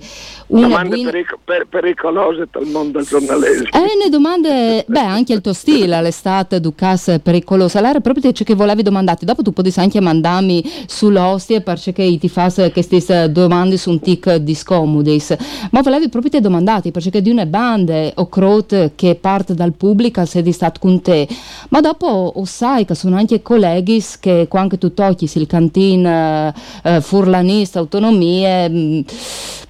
una 0.50 0.66
Domande 0.68 0.88
buina- 0.96 1.10
perico- 1.10 1.38
per- 1.44 1.66
pericolose 1.68 2.48
dal 2.50 2.66
mondo 2.66 2.98
del 2.98 3.06
giornalismo. 3.06 3.66
Eh, 3.72 3.96
ne 4.02 4.08
domande, 4.10 4.84
beh, 4.88 4.98
anche 4.98 5.32
il 5.32 5.40
tuo 5.40 5.52
stile 5.52 5.94
all'estate 5.96 6.60
Ducas 6.60 7.18
pericolosa. 7.22 7.78
Allora, 7.78 8.00
proprio 8.00 8.32
ciò 8.32 8.44
che 8.44 8.54
volevi 8.54 8.82
domandare, 8.82 9.18
dopo 9.22 9.42
tu 9.42 9.52
potresti 9.52 9.80
anche 9.80 10.00
mandarmi 10.00 10.62
sull'ostie 10.86 11.60
perché 11.60 12.18
ti 12.18 12.28
fa 12.28 12.52
queste 12.72 13.30
domande 13.30 13.76
su 13.76 13.90
un 13.90 14.00
tic 14.00 14.36
di 14.36 14.54
scomodis. 14.54 15.36
Ma 15.70 15.82
volevi 15.82 16.08
proprio 16.08 16.30
te 16.32 16.40
domandati 16.40 16.90
perché 16.90 17.22
di 17.22 17.30
una 17.30 17.46
bande 17.46 18.12
o 18.16 18.28
crot 18.28 18.92
che 18.94 19.14
parte 19.14 19.54
dal 19.54 19.72
pubblico 19.72 20.24
sei 20.24 20.42
di 20.42 20.52
stato 20.52 20.80
con 20.80 21.00
te. 21.00 21.28
Ma 21.68 21.80
dopo 21.80 22.06
o 22.06 22.44
sai 22.44 22.84
che 22.84 22.94
sono 22.94 23.16
anche 23.16 23.40
colleghi 23.42 24.02
che 24.18 24.46
quando 24.48 24.78
tu 24.78 24.92
tocchi 24.94 25.28
il 25.32 25.46
cantin 25.46 26.04
eh, 26.06 26.54
eh, 26.84 27.00
furlanista, 27.00 27.78
autonomie, 27.78 28.68
mh, 28.68 28.74
mh, 28.78 29.04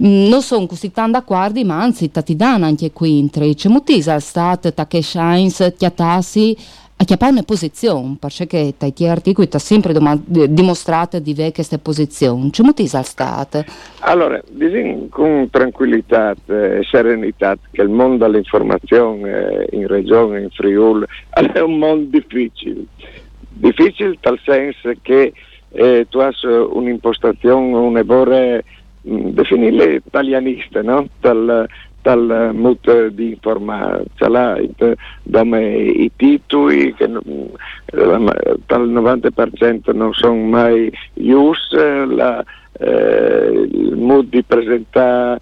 non 0.03 0.43
sono 0.43 0.67
così 0.67 0.91
tanto 0.91 1.19
d'accordo, 1.19 1.65
ma 1.65 1.81
anzi 1.81 2.11
ti 2.11 2.37
danno 2.37 2.65
anche 2.65 2.93
qui 2.93 3.19
in 3.19 3.31
tre. 3.31 3.55
C'è 3.55 3.69
mutisa 3.69 4.19
stat, 4.19 4.73
ta 4.73 4.87
che 4.87 5.03
shines, 5.03 5.75
chiatassi 5.77 6.57
a 7.01 7.05
chiappare 7.05 7.33
una 7.33 7.43
posizione, 7.43 8.17
perché 8.21 8.75
dai 8.77 8.93
tuoi 8.93 9.09
articoli 9.09 9.49
ti 9.49 9.57
ha 9.57 9.59
sempre 9.59 9.95
dimostrato 10.23 11.19
di 11.19 11.31
avere 11.31 11.53
questa 11.53 11.79
posizione. 11.79 12.51
C'è 12.51 12.63
al 12.63 13.05
stat. 13.07 13.65
Allora, 14.01 14.39
disin 14.51 15.09
con 15.09 15.49
tranquillità 15.51 16.35
e 16.47 16.83
serenità 16.83 17.57
che 17.71 17.81
il 17.81 17.89
mondo 17.89 18.27
dell'informazione 18.27 19.67
eh, 19.71 19.77
in 19.77 19.87
regione, 19.87 20.43
in 20.43 20.51
Friuli, 20.51 21.07
è 21.31 21.61
un 21.61 21.79
mondo 21.79 22.19
difficile. 22.19 22.85
Difficile 23.49 24.19
tal 24.21 24.39
senso 24.45 24.93
che 25.01 25.33
eh, 25.71 26.07
tu 26.09 26.19
hai 26.19 26.35
un'impostazione, 26.43 27.77
un 27.77 27.97
evore, 27.97 28.63
mh, 28.63 28.80
definirle 29.03 29.95
italianiste, 30.07 30.83
no? 30.83 31.07
Dal, 31.21 31.67
dal 32.03 32.51
mood 32.55 33.09
di 33.09 33.37
ce 34.15 34.29
l'ha 34.29 34.57
il- 34.57 34.97
dame 35.23 35.77
i 35.77 36.11
titoli 36.17 36.95
che 36.95 37.05
eh, 37.05 38.57
dal 38.67 38.89
90% 38.89 39.93
non 39.95 40.13
sono 40.15 40.35
mai 40.37 40.91
use, 41.15 42.05
la, 42.07 42.43
eh, 42.79 43.69
il 43.71 43.97
mood 43.97 44.29
di 44.29 44.43
presentare 44.43 45.39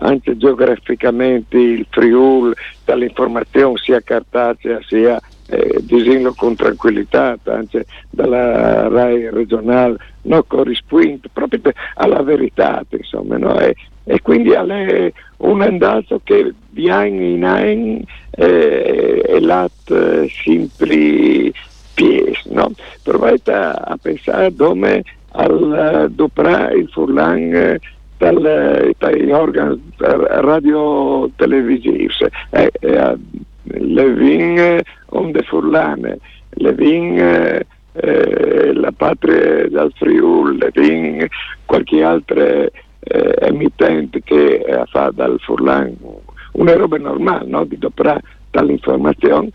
anche 0.00 0.36
geograficamente 0.36 1.56
il 1.56 1.86
Friul 1.88 2.52
dall'informazione 2.84 3.76
sia 3.76 4.00
cartacea 4.00 4.80
sia 4.86 5.20
eh, 5.46 5.78
disinlo 5.82 6.32
con 6.34 6.54
tranquillità 6.54 7.36
anche 7.44 7.84
dalla 8.10 8.88
RAI 8.88 9.30
regionale 9.30 9.96
non 10.22 10.42
corrisponde 10.46 11.28
proprio 11.32 11.60
alla 11.94 12.22
verità 12.22 12.82
insomma 12.88 13.36
no? 13.36 13.58
e, 13.58 13.74
e 14.04 14.20
quindi 14.22 14.50
è 14.50 15.12
un 15.38 15.60
andazzo 15.60 16.20
che 16.24 16.52
di 16.70 16.88
anno 16.88 17.22
in 17.22 17.44
anno 17.44 18.00
eh, 18.30 19.20
è 19.20 19.40
lat 19.40 20.26
sempre 20.28 21.52
pies 21.94 22.44
no? 22.46 22.72
provate 23.02 23.52
a, 23.52 23.98
pensare 24.00 24.54
dove 24.54 25.04
al 25.32 26.10
doprà 26.10 26.70
il 26.70 26.88
furlan 26.90 27.52
eh, 27.54 27.80
dagli 28.16 29.30
organi 29.30 29.80
radio 29.98 31.28
televisivi 31.36 32.08
eh, 32.50 32.72
eh, 33.70 33.80
le 33.80 34.12
vin 34.12 34.80
onde 35.10 35.42
furlane 35.42 36.18
le 36.50 36.72
vin 36.72 37.18
eh, 37.18 38.72
la 38.72 38.92
patria 38.92 39.68
del 39.68 39.92
Friul 39.94 40.56
le 40.56 40.70
vin 40.74 41.26
qualche 41.64 42.02
altra 42.02 42.44
eh, 42.44 42.70
emittente 43.40 44.22
che 44.22 44.56
eh, 44.56 44.82
fa 44.86 45.10
dal 45.12 45.38
furlan 45.40 45.96
una 46.52 46.74
roba 46.74 46.98
normale 46.98 47.46
no? 47.46 47.64
di 47.64 47.78
doprà 47.78 48.20
dall'informazione 48.50 49.50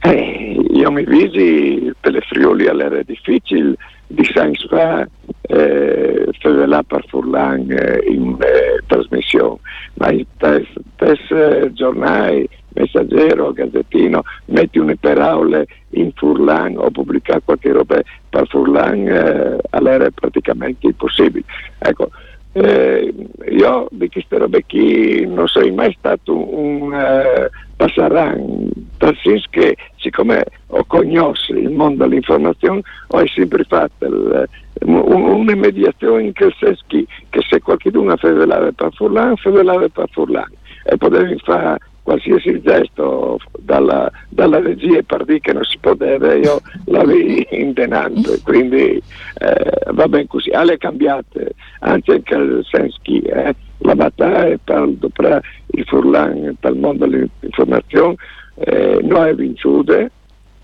eh, 0.00 0.60
io 0.70 0.90
mi 0.90 1.04
visi 1.04 1.92
per 2.00 2.12
le 2.12 2.20
Friuli 2.22 2.66
all'era 2.66 3.02
difficile 3.02 3.76
di 4.06 4.24
Sainz 4.24 4.66
fa 4.68 5.08
eh, 5.52 6.12
fare 6.38 6.84
per 6.84 7.04
Furlan 7.08 7.70
eh, 7.70 8.02
in 8.08 8.36
eh, 8.40 8.82
trasmissione, 8.86 9.58
ma 9.94 10.10
il 10.10 10.26
tes, 10.36 10.66
tes 10.96 11.18
eh, 11.30 11.70
giornale, 11.72 12.48
messaggero, 12.74 13.52
gazzettino, 13.52 14.22
metti 14.46 14.78
une 14.78 14.96
parole 14.96 15.66
in 15.90 16.10
Furlan 16.14 16.76
o 16.78 16.90
pubblicare 16.90 17.42
qualche 17.44 17.72
roba 17.72 18.00
per 18.28 18.46
Furlan 18.48 19.06
eh, 19.06 19.58
all'era 19.70 20.06
è 20.06 20.10
praticamente 20.10 20.86
impossibile. 20.86 21.44
Ecco, 21.78 22.10
eh, 22.52 23.14
io 23.50 23.88
di 23.90 24.08
queste 24.08 24.38
robe 24.38 24.64
qui 24.66 25.26
non 25.26 25.46
sei 25.48 25.70
mai 25.70 25.94
stato 25.98 26.36
un 26.36 26.92
eh, 26.94 27.50
passaran, 27.76 28.68
nel 28.98 29.18
senso 29.22 29.46
che 29.50 29.76
siccome 29.96 30.44
ho 30.68 30.84
conosciuto 30.84 31.58
il 31.58 31.70
mondo 31.70 32.04
dell'informazione 32.04 32.80
ho 33.08 33.26
sempre 33.26 33.64
fatto 33.64 34.04
il- 34.04 34.48
un- 34.84 35.00
una 35.40 35.54
mediazione 35.54 36.24
in 36.24 36.32
quel 36.34 36.54
senso 36.58 36.82
che, 36.86 37.06
se 37.48 37.60
qualcuno 37.60 38.16
fa 38.16 38.32
velare 38.32 38.72
per 38.72 38.92
Furlan, 38.94 39.36
fa 39.36 39.50
velare 39.50 39.88
per 39.90 40.08
Furlan. 40.10 40.50
E 40.84 40.96
potevi 40.96 41.36
fare 41.44 41.78
qualsiasi 42.02 42.60
gesto 42.62 43.38
dalla, 43.58 44.10
dalla 44.28 44.60
regia 44.60 45.00
per 45.02 45.24
dire 45.24 45.40
che 45.40 45.52
non 45.52 45.64
si 45.64 45.78
poteva, 45.78 46.34
io 46.34 46.60
l'avevo 46.86 47.44
intenando, 47.50 48.36
quindi 48.44 49.02
eh, 49.38 49.92
va 49.92 50.08
bene 50.08 50.26
così. 50.26 50.50
Alle 50.50 50.78
cambiate, 50.78 51.52
anche 51.80 52.14
in 52.14 52.24
quel 52.24 52.64
senso 52.68 52.98
che 53.02 53.18
eh, 53.18 53.54
la 53.78 53.94
battaglia 53.94 54.58
per, 54.62 54.88
per 55.12 55.40
il 55.66 55.84
Furlan, 55.84 56.56
per 56.58 56.72
il 56.72 56.78
mondo 56.78 57.06
dell'informazione, 57.06 58.16
eh, 58.56 58.98
è 58.98 59.34
vinciuta, 59.34 59.98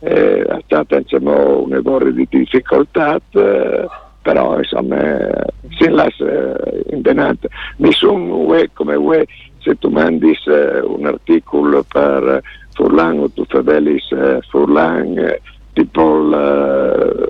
eh, 0.00 0.42
è 0.42 0.58
stata 0.64 0.98
insomma, 0.98 1.34
un 1.34 1.72
errore 1.72 2.12
di 2.12 2.26
difficoltà, 2.28 3.20
eh, 3.32 3.86
però 4.22 4.58
insomma 4.58 4.96
eh, 4.96 5.44
si 5.78 5.88
lascia 5.88 6.56
intenante. 6.90 7.48
Nessun 7.76 8.28
UE 8.28 8.70
come 8.72 8.94
UE 8.94 9.26
se 9.68 9.76
tu 9.76 9.90
mandi 9.90 10.32
eh, 10.46 10.80
un 10.80 11.04
articolo 11.04 11.84
per 11.86 12.42
Furlan 12.72 13.18
o 13.18 13.28
tu 13.28 13.44
fedelis 13.44 14.10
eh, 14.12 14.40
Furlan 14.48 15.18
eh, 15.18 15.40
tipo 15.74 16.02
eh, 16.32 17.28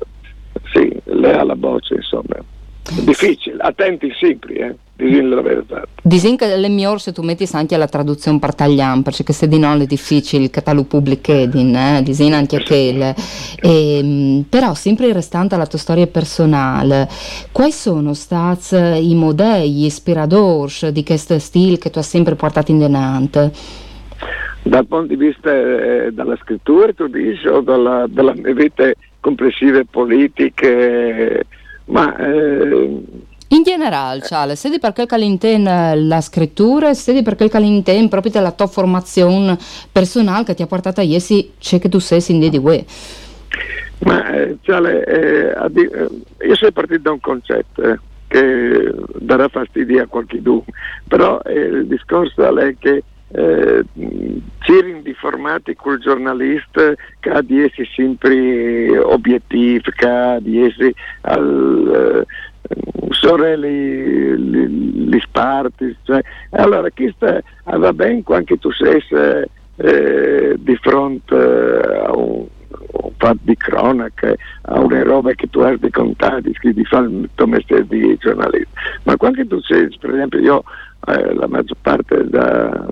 sì, 0.72 0.94
le 1.04 1.32
alla 1.32 1.56
voce 1.56 1.94
insomma. 1.94 2.36
Difficile, 2.90 3.56
attenti 3.60 4.10
sempre, 4.18 4.54
eh, 4.54 4.76
di 4.96 5.10
dire 5.10 5.22
la 5.22 5.42
verità. 5.42 5.82
Disin 6.02 6.36
che 6.36 6.56
le 6.56 6.68
migliori 6.68 6.98
se 6.98 7.12
tu 7.12 7.22
metti 7.22 7.46
anche 7.52 7.76
la 7.76 7.86
traduzione 7.86 8.38
per 8.38 8.54
tagliam, 8.54 9.02
perché 9.02 9.32
se 9.32 9.46
di 9.46 9.58
non 9.58 9.80
è 9.80 9.86
difficile 9.86 10.48
che 10.48 10.62
tu 10.62 10.86
pubblichi, 10.86 11.32
eh? 11.32 12.00
disin 12.02 12.32
anche 12.32 12.62
quelle. 12.64 13.14
Ehm, 13.60 14.44
però 14.48 14.72
sempre 14.74 15.12
restante 15.12 15.54
alla 15.54 15.66
tua 15.66 15.78
storia 15.78 16.06
personale, 16.06 17.08
quali 17.52 17.72
sono 17.72 18.14
stati 18.14 18.76
i 18.76 19.14
modelli, 19.14 19.70
gli 19.70 19.84
ispiratori 19.84 20.90
di 20.90 21.04
questo 21.04 21.38
stile 21.38 21.76
che 21.76 21.90
tu 21.90 21.98
hai 21.98 22.04
sempre 22.04 22.36
portato 22.36 22.70
in 22.70 22.78
denante? 22.78 23.52
Dal 24.62 24.86
punto 24.86 25.06
di 25.06 25.16
vista 25.16 25.50
eh, 25.50 26.10
della 26.12 26.36
scrittura, 26.36 26.92
tu 26.92 27.06
dici, 27.06 27.46
o 27.46 27.60
dalla, 27.60 28.06
dalla 28.08 28.34
mia 28.34 28.52
vita 28.52 28.90
complessive 29.20 29.84
politiche, 29.84 31.44
ma 31.88 32.16
eh, 32.16 33.02
In 33.48 33.62
generale, 33.62 34.20
Ciale, 34.22 34.56
sedi 34.56 34.78
per 34.78 34.92
quel 34.92 35.06
che 35.06 35.14
all'interno 35.14 35.94
la 35.94 36.20
scrittura, 36.20 36.92
sedi 36.94 37.22
per 37.22 37.34
quel 37.36 37.48
che 37.48 37.56
all'interno 37.56 38.08
proprio 38.08 38.32
della 38.32 38.52
tua 38.52 38.66
formazione 38.66 39.56
personale 39.90 40.44
che 40.44 40.54
ti 40.54 40.62
ha 40.62 40.66
portato 40.66 41.00
a 41.00 41.02
iesi, 41.02 41.52
c'è 41.58 41.78
che 41.78 41.88
tu 41.88 41.98
sei 41.98 42.22
in 42.28 42.48
di 42.50 42.58
UE. 42.58 42.84
Ma 44.00 44.30
eh, 44.32 44.58
Ciale, 44.60 45.04
eh, 45.04 45.50
a 45.56 45.68
di- 45.68 45.80
eh, 45.80 46.46
io 46.46 46.54
sono 46.54 46.70
partito 46.72 47.00
da 47.00 47.12
un 47.12 47.20
concetto 47.20 47.82
eh, 47.82 47.98
che 48.28 48.92
darà 49.16 49.48
fastidio 49.48 50.02
a 50.02 50.06
qualcuno, 50.06 50.64
però 51.08 51.40
eh, 51.40 51.58
il 51.58 51.86
discorso 51.86 52.56
è 52.58 52.76
che 52.78 53.02
eh, 53.30 53.84
ci 54.60 55.00
di 55.02 55.14
formati 55.14 55.74
col 55.74 55.98
giornalista 55.98 56.94
che 57.20 57.42
di 57.42 57.62
essere 57.62 57.88
sempre 57.94 58.98
obiettivi, 58.98 59.82
che 59.82 60.38
di 60.40 60.62
essere 60.62 60.92
al... 61.22 62.24
Eh, 62.24 62.46
sorelle 63.10 64.38
gli 64.38 65.18
sparti 65.20 65.96
cioè, 66.02 66.20
allora 66.50 66.90
questa 66.90 67.40
va 67.64 67.92
bene 67.94 68.22
anche 68.26 68.58
tu 68.58 68.70
sei 68.70 69.02
eh, 69.76 70.54
di 70.58 70.76
fronte 70.76 71.34
a 71.34 72.14
un 72.14 72.46
un 72.90 73.12
fatto 73.16 73.38
di 73.42 73.56
cronaca, 73.56 74.34
a 74.62 74.80
una 74.80 75.02
roba 75.02 75.32
che 75.32 75.48
tu 75.48 75.60
hai 75.60 75.78
di 75.78 75.90
contare, 75.90 76.42
di 76.42 76.84
fare 76.84 77.06
il 77.06 77.28
tuo 77.34 77.46
mestiere 77.46 77.86
di 77.86 78.16
giornalista. 78.18 78.80
Ma 79.04 79.16
quando 79.16 79.46
tu 79.46 79.60
sei, 79.60 79.88
per 79.98 80.10
esempio, 80.10 80.38
io 80.38 80.64
eh, 81.06 81.34
la 81.34 81.46
maggior 81.46 81.76
parte 81.80 82.28
da, 82.28 82.86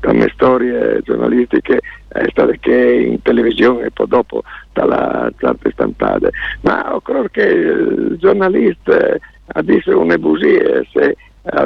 dalle 0.00 0.30
storie 0.34 1.00
giornalistiche 1.02 1.80
è 2.08 2.24
stata 2.30 2.52
che 2.52 3.06
in 3.08 3.22
televisione 3.22 3.86
e 3.86 3.90
poi 3.90 4.06
dopo 4.08 4.42
dalla 4.72 5.30
carte 5.36 5.70
stampate. 5.70 6.30
Ma 6.62 6.94
occorre 6.94 7.30
che 7.30 7.42
il 7.42 8.16
giornalista 8.18 9.16
ha 9.46 9.62
detto 9.62 9.98
una 9.98 10.18
bugia 10.18 10.82
se 10.92 11.16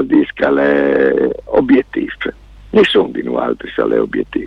detto 0.03 0.51
le 0.51 1.31
obiettivi. 1.45 2.11
Nessuno 2.71 3.09
di 3.09 3.23
noi 3.23 3.37
altri 3.37 3.71
sa 3.75 3.85
le 3.85 3.99
obiettivi, 3.99 4.47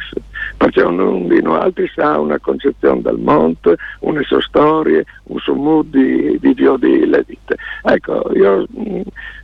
perché 0.57 0.81
ognuno 0.81 1.27
di 1.27 1.39
noi 1.43 1.59
altri 1.59 1.87
ha 1.97 2.19
una 2.19 2.39
concezione 2.39 3.01
del 3.01 3.17
mondo, 3.19 3.75
una 3.99 4.23
sua 4.23 4.41
storia, 4.41 5.03
un 5.25 5.37
suo 5.37 5.53
mood 5.53 5.89
di, 5.91 6.39
di 6.39 6.55
di 6.55 7.05
le 7.05 7.23
dite. 7.27 7.55
Ecco, 7.83 8.31
io 8.33 8.65
mh, 8.67 9.01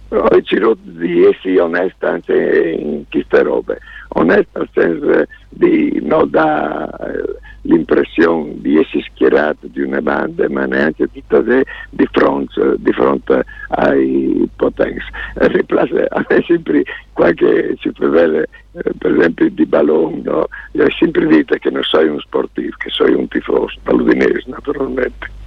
ho 0.09 0.27
deciso 0.29 0.75
di 0.81 1.25
essere 1.25 1.61
onesta 1.61 2.09
anche 2.09 2.75
in 2.75 3.03
queste 3.07 3.43
robe, 3.43 3.77
onesta 4.13 4.67
senso 4.73 5.25
di 5.49 5.99
non 6.01 6.29
dare 6.29 7.39
l'impressione 7.61 8.53
di 8.55 8.77
essere 8.77 9.03
schierato 9.03 9.67
di 9.67 9.81
una 9.81 10.01
banda, 10.01 10.49
ma 10.49 10.65
neanche 10.65 11.07
di 11.11 11.21
stare 11.25 11.63
di 11.89 12.07
fronte, 12.11 12.75
di 12.77 12.91
fronte 12.91 13.43
ai 13.69 14.49
potenzi. 14.55 15.05
E 15.39 15.49
mi 15.49 15.63
piace 15.63 16.05
a 16.09 16.25
me 16.27 16.43
sempre 16.47 16.83
qualche 17.13 17.75
ci 17.79 17.91
vede, 17.97 18.47
eh, 18.73 18.91
per 18.97 19.11
esempio 19.17 19.49
di 19.49 19.65
ballon, 19.65 20.21
no? 20.23 20.47
io 20.71 20.89
sempre 20.91 21.27
detto 21.27 21.55
che 21.57 21.69
non 21.69 21.83
sono 21.83 22.13
un 22.13 22.19
sportivo, 22.19 22.75
che 22.77 22.89
sono 22.89 23.17
un 23.17 23.27
tifoso, 23.27 23.77
dall'Udinese 23.83 24.43
naturalmente. 24.47 25.39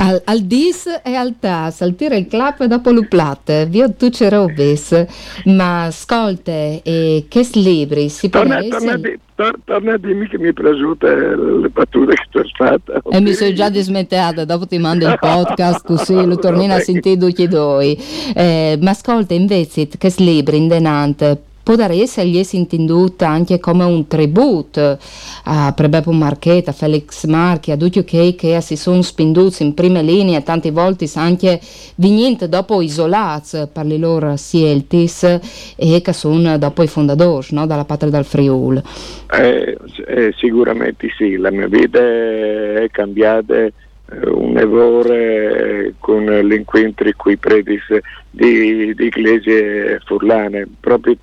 Al, 0.00 0.22
al 0.26 0.42
dis 0.42 0.86
e 1.02 1.14
al 1.14 1.34
tas, 1.40 1.82
al 1.82 1.96
tira 1.96 2.14
il 2.14 2.28
clap 2.28 2.64
dopo 2.64 2.92
l'uplat, 2.92 3.66
via 3.66 3.88
tu 3.90 4.10
c'è 4.10 4.30
robis, 4.30 5.04
ma 5.46 5.86
ascolte, 5.86 6.80
e 6.84 7.26
che 7.28 7.48
libri 7.54 8.08
si 8.08 8.28
Torna, 8.28 8.62
torna, 8.62 8.96
di, 8.96 9.18
tor- 9.34 9.58
torna 9.64 9.94
a 9.94 9.98
dirmi 9.98 10.28
che 10.28 10.38
mi 10.38 10.50
è 10.50 10.52
piaciute 10.52 11.08
le 11.08 11.68
battute 11.68 12.14
che 12.14 12.26
ti 12.30 12.38
ho 12.38 12.44
fatte. 12.56 13.00
E 13.10 13.20
mi 13.20 13.32
sono 13.32 13.52
già 13.52 13.70
dismettata, 13.70 14.44
dopo 14.44 14.68
ti 14.68 14.78
mando 14.78 15.08
il 15.08 15.18
podcast 15.18 15.84
così 15.84 16.14
lo 16.14 16.36
tornino 16.40 16.74
a 16.74 16.78
sentire 16.78 17.16
due 17.16 17.32
chiedoi. 17.32 17.98
Eh, 18.36 18.78
ma 18.80 18.90
ascolta 18.90 19.34
invece 19.34 19.88
che 19.88 20.14
libri 20.18 20.58
in 20.58 20.68
denante 20.68 21.42
può 21.68 21.76
dare 21.76 21.96
essere 21.96 22.30
intendute 22.52 23.26
anche 23.26 23.60
come 23.60 23.84
un 23.84 24.06
tributo 24.06 24.98
a 25.44 25.70
Prebepo 25.76 26.12
Marchetta, 26.12 26.72
Felix 26.72 27.26
Marchi, 27.26 27.72
a 27.72 27.76
tutti 27.76 27.98
okay 27.98 28.34
che 28.34 28.58
si 28.62 28.74
sono 28.74 29.02
spinduti 29.02 29.64
in 29.64 29.74
prime 29.74 30.00
linee, 30.00 30.42
tante 30.42 30.70
volte 30.70 31.06
anche 31.16 31.60
venite 31.96 32.48
dopo 32.48 32.80
isolati 32.80 33.68
per 33.70 33.84
le 33.84 33.98
loro 33.98 34.34
sceltes 34.34 35.74
e 35.76 36.00
che 36.00 36.12
sono 36.14 36.56
dopo 36.56 36.82
i 36.82 36.86
fondatori 36.86 37.48
no? 37.50 37.66
dalla 37.66 37.84
patria 37.84 38.12
del 38.12 38.24
Friuli. 38.24 38.80
Eh, 39.38 39.76
eh, 40.06 40.32
sicuramente 40.38 41.10
sì, 41.18 41.36
la 41.36 41.50
mia 41.50 41.68
vita 41.68 41.98
è 42.00 42.88
cambiata 42.90 43.54
eh, 43.56 43.72
un 44.30 44.56
errore 44.56 45.96
con 45.98 46.24
l'incontro 46.24 47.10
qui 47.14 47.36
predis 47.36 47.84
di, 48.30 48.94
di 48.94 49.04
iglesie 49.04 50.00
furlane, 50.06 50.66
proprio 50.80 51.14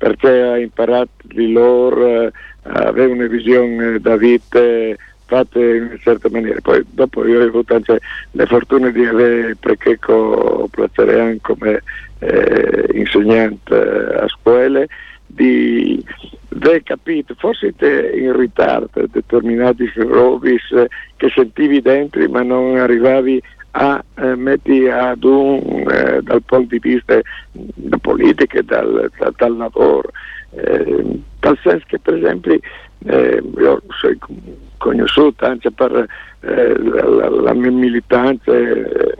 perché 0.00 0.28
ha 0.30 0.56
imparato 0.56 1.10
di 1.24 1.52
loro, 1.52 2.22
eh, 2.22 2.32
avere 2.62 3.12
una 3.12 3.26
visione 3.26 4.00
da 4.00 4.16
vita 4.16 4.58
fatta 5.26 5.58
in 5.58 5.82
una 5.82 5.98
certa 5.98 6.30
maniera. 6.30 6.58
Poi 6.62 6.82
dopo 6.88 7.26
io 7.26 7.42
ho 7.42 7.46
avuto 7.46 7.74
anche 7.74 8.00
la 8.30 8.46
fortuna 8.46 8.88
di 8.88 9.04
avere 9.04 9.56
Precheco 9.56 10.68
Platerean 10.70 11.38
come 11.42 11.82
eh, 12.20 12.88
insegnante 12.94 13.74
a 13.74 14.26
scuole, 14.28 14.88
di 15.26 16.02
aver 16.48 16.82
capito, 16.82 17.34
forse 17.36 17.74
in 18.14 18.34
ritardo, 18.34 19.06
determinati 19.12 19.92
robis 19.96 20.62
che 21.16 21.28
sentivi 21.28 21.82
dentro 21.82 22.26
ma 22.30 22.42
non 22.42 22.78
arrivavi 22.78 23.40
a 23.72 24.02
eh, 24.16 24.34
metti 24.34 24.88
ad 24.88 25.22
un 25.24 25.84
eh, 25.88 26.20
dal 26.22 26.42
punto 26.42 26.76
di 26.76 26.78
vista 26.78 27.20
da 27.52 27.98
politica 27.98 28.62
dal, 28.62 29.10
da, 29.18 29.32
dal, 29.36 29.56
lavoro. 29.56 30.10
Eh, 30.52 31.20
dal 31.38 31.58
senso 31.62 31.84
che 31.86 31.98
per 31.98 32.14
esempio 32.14 32.58
eh, 33.06 33.42
io 33.56 33.82
sono 33.88 34.16
conosciuto 34.78 35.44
anche 35.44 35.70
per 35.70 36.06
eh, 36.40 36.78
la, 36.78 37.28
la, 37.28 37.54
mia 37.54 37.70
militanza 37.70 38.52
eh, 38.52 39.14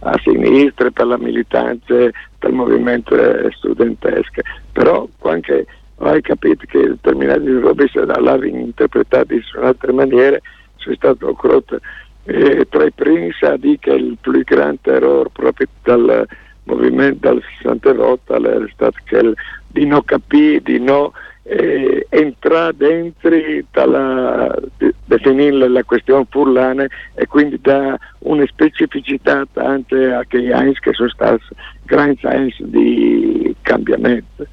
a 0.00 0.18
sinistra 0.22 0.90
per 0.90 1.06
la 1.06 1.18
militanza 1.18 1.94
del 1.94 2.52
movimento 2.52 3.16
studentesco. 3.52 4.40
Però 4.72 5.08
anche 5.22 5.66
hai 5.98 6.20
capito 6.20 6.64
che 6.66 6.80
determinati 6.80 7.48
robe 7.60 7.88
l'hanno 7.92 8.44
interpretati 8.44 9.34
in 9.34 9.62
altre 9.62 9.92
maniere 9.92 10.42
sono 10.76 10.96
stato 10.96 11.32
crotto 11.34 11.80
e 12.24 12.66
tra 12.70 12.84
i 12.84 12.92
primi 12.92 13.30
sa 13.38 13.56
di 13.56 13.78
che 13.78 13.90
il 13.90 14.16
più 14.20 14.42
grande 14.44 14.92
errore 14.92 15.28
proprio 15.30 15.66
dal 15.82 16.26
movimento 16.64 17.28
del 17.28 17.42
68 17.58 18.34
era 18.34 18.66
stato 18.72 18.98
quello 19.06 19.34
di 19.68 19.84
non 19.86 20.04
capire, 20.04 20.60
di 20.62 20.80
non 20.80 21.10
eh, 21.44 22.06
entrare 22.08 22.74
dentro 22.76 23.30
dalla, 23.70 24.56
de, 24.78 24.94
definire 25.04 25.68
la 25.68 25.84
questione 25.84 26.26
furlana 26.28 26.86
e 27.14 27.26
quindi 27.26 27.58
da 27.60 27.98
una 28.20 28.46
specificità 28.46 29.46
anche 29.54 30.12
a 30.12 30.24
quei 30.26 30.50
anni 30.50 30.72
che 30.74 30.92
sono 30.92 31.10
stati 31.10 31.44
grandi 31.82 32.26
anni 32.26 32.54
di 32.58 33.54
cambiamento. 33.60 34.46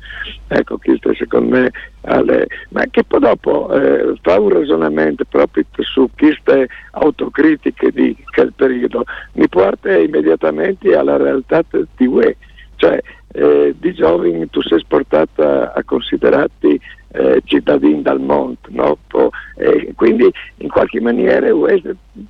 Ecco, 0.49 0.77
questo 0.77 1.13
secondo 1.13 1.55
me, 1.55 1.71
alle, 2.01 2.47
ma 2.69 2.83
che 2.91 3.05
poi 3.05 3.21
dopo 3.21 3.73
eh, 3.73 4.15
fa 4.21 4.39
un 4.39 4.49
ragionamento 4.49 5.23
proprio 5.23 5.63
su 5.79 6.09
queste 6.17 6.67
autocritiche 6.91 7.91
di 7.91 8.15
quel 8.33 8.51
periodo, 8.53 9.05
mi 9.33 9.47
porta 9.47 9.97
immediatamente 9.97 10.93
alla 10.93 11.15
realtà 11.15 11.63
di 11.95 12.05
UE, 12.05 12.35
cioè 12.75 13.01
eh, 13.33 13.75
di 13.77 13.93
giovani 13.93 14.49
tu 14.49 14.61
sei 14.61 14.83
portata 14.87 15.73
a 15.73 15.83
considerarti 15.83 16.79
eh, 17.13 17.41
cittadini 17.45 18.01
dal 18.01 18.19
mondo, 18.19 18.57
no? 18.69 18.97
eh, 19.57 19.91
quindi 19.95 20.31
in 20.57 20.69
qualche 20.69 21.01
maniera 21.01 21.47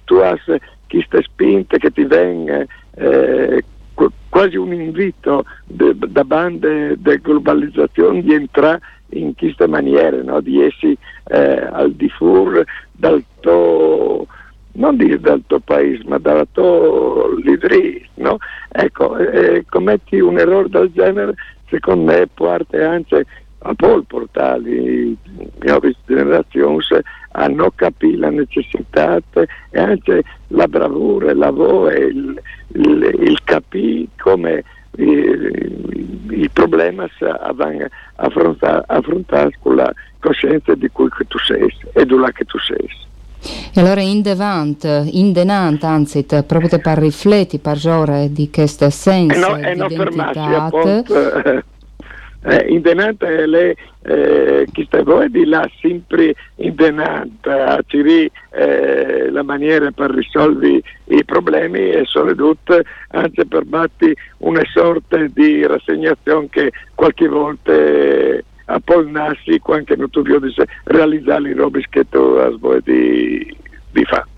tu 0.05 0.15
hai 0.15 0.43
queste 0.87 1.21
spinte 1.21 1.77
che 1.77 1.91
ti 1.91 2.03
vengono 2.03 2.65
eh, 2.95 3.63
quasi 4.29 4.55
un 4.55 4.73
invito 4.73 5.45
de, 5.65 5.93
da 5.95 6.23
bande 6.23 6.95
di 6.97 7.19
globalizzazione 7.21 8.21
di 8.21 8.33
entrare 8.33 8.79
in 9.09 9.35
queste 9.35 9.67
maniere, 9.67 10.23
no? 10.23 10.39
di 10.41 10.63
essere 10.63 10.95
eh, 11.27 11.67
al 11.71 11.91
di 11.93 12.09
fuori 12.09 12.63
dal 12.91 13.23
tuo 13.39 14.25
non 14.81 14.97
dire 14.97 15.19
dal 15.19 15.43
tuo 15.45 15.59
paese, 15.59 16.01
ma 16.05 16.17
dalla 16.17 16.45
tua 16.51 17.27
livrea, 17.43 17.99
no? 18.15 18.37
Ecco, 18.71 19.15
eh, 19.15 19.63
commetti 19.69 20.19
un 20.19 20.39
errore 20.39 20.69
del 20.69 20.91
genere, 20.91 21.35
secondo 21.69 22.11
me 22.11 22.27
porta 22.33 22.89
anche 22.89 23.25
a 23.59 23.73
poi 23.75 24.01
portare 24.07 24.59
le 24.61 25.15
nuove 25.59 25.95
generazioni 26.07 26.83
a 27.33 27.47
non 27.47 27.69
capire 27.75 28.17
la 28.17 28.31
necessità 28.31 29.19
e 29.69 29.79
anche 29.79 30.23
la 30.47 30.67
bravura, 30.67 31.29
il 31.29 31.37
lavoro 31.37 31.89
e 31.89 32.05
il, 32.05 32.41
il, 32.73 33.17
il 33.19 33.39
capire 33.43 34.07
come 34.17 34.63
il, 34.97 36.25
il 36.31 36.49
problema 36.51 37.07
vanno 37.53 37.85
affrontati 38.15 39.55
con 39.61 39.75
la 39.75 39.93
coscienza 40.19 40.73
di 40.73 40.89
cui 40.89 41.07
tu 41.27 41.37
sei 41.37 41.71
e 41.93 42.03
di 42.03 42.15
là 42.15 42.31
che 42.31 42.45
tu 42.45 42.57
sei. 42.57 43.09
E 43.73 43.79
allora 43.79 44.01
in 44.01 44.21
devant, 44.21 44.83
in 45.11 45.31
denant, 45.31 45.83
anzi, 45.83 46.25
proprio 46.45 46.79
per 46.79 46.97
rifletti, 46.99 47.59
per 47.59 47.77
giore 47.77 48.29
di 48.31 48.49
questo 48.51 48.89
senso 48.89 49.55
e 49.55 49.73
no, 49.73 49.87
di 49.87 49.95
e 49.95 49.97
identità. 49.97 50.69
fermarsi, 50.69 51.63
eh, 52.43 52.65
in 52.69 52.81
denant 52.81 53.21
le 53.21 53.75
eh, 54.03 54.65
chi 54.71 54.83
sta 54.85 55.03
voi 55.03 55.29
di 55.29 55.45
là 55.45 55.69
sempre 55.79 56.33
in 56.55 56.73
denant 56.73 57.45
a 57.45 57.79
ciri 57.85 58.29
eh, 58.49 59.29
la 59.29 59.43
maniera 59.43 59.91
per 59.91 60.09
risolvere 60.09 60.81
i 61.05 61.23
problemi 61.23 61.91
e 61.91 62.01
soprattutto 62.05 62.81
anche 63.09 63.45
per 63.45 63.65
batti 63.65 64.15
una 64.39 64.63
sorta 64.73 65.23
di 65.31 65.65
rassegnazione 65.67 66.47
che 66.49 66.71
qualche 66.95 67.27
volta 67.27 67.73
a 68.73 68.81
quando 69.61 69.95
non 69.95 70.09
tu 70.09 70.21
vuoi 70.21 70.53
realizzare 70.85 71.41
le 71.41 71.53
robe 71.53 71.85
che 71.89 72.07
tu 72.09 72.17
hai 72.17 72.81
di, 72.83 73.55
di 73.91 74.03
fare. 74.05 74.29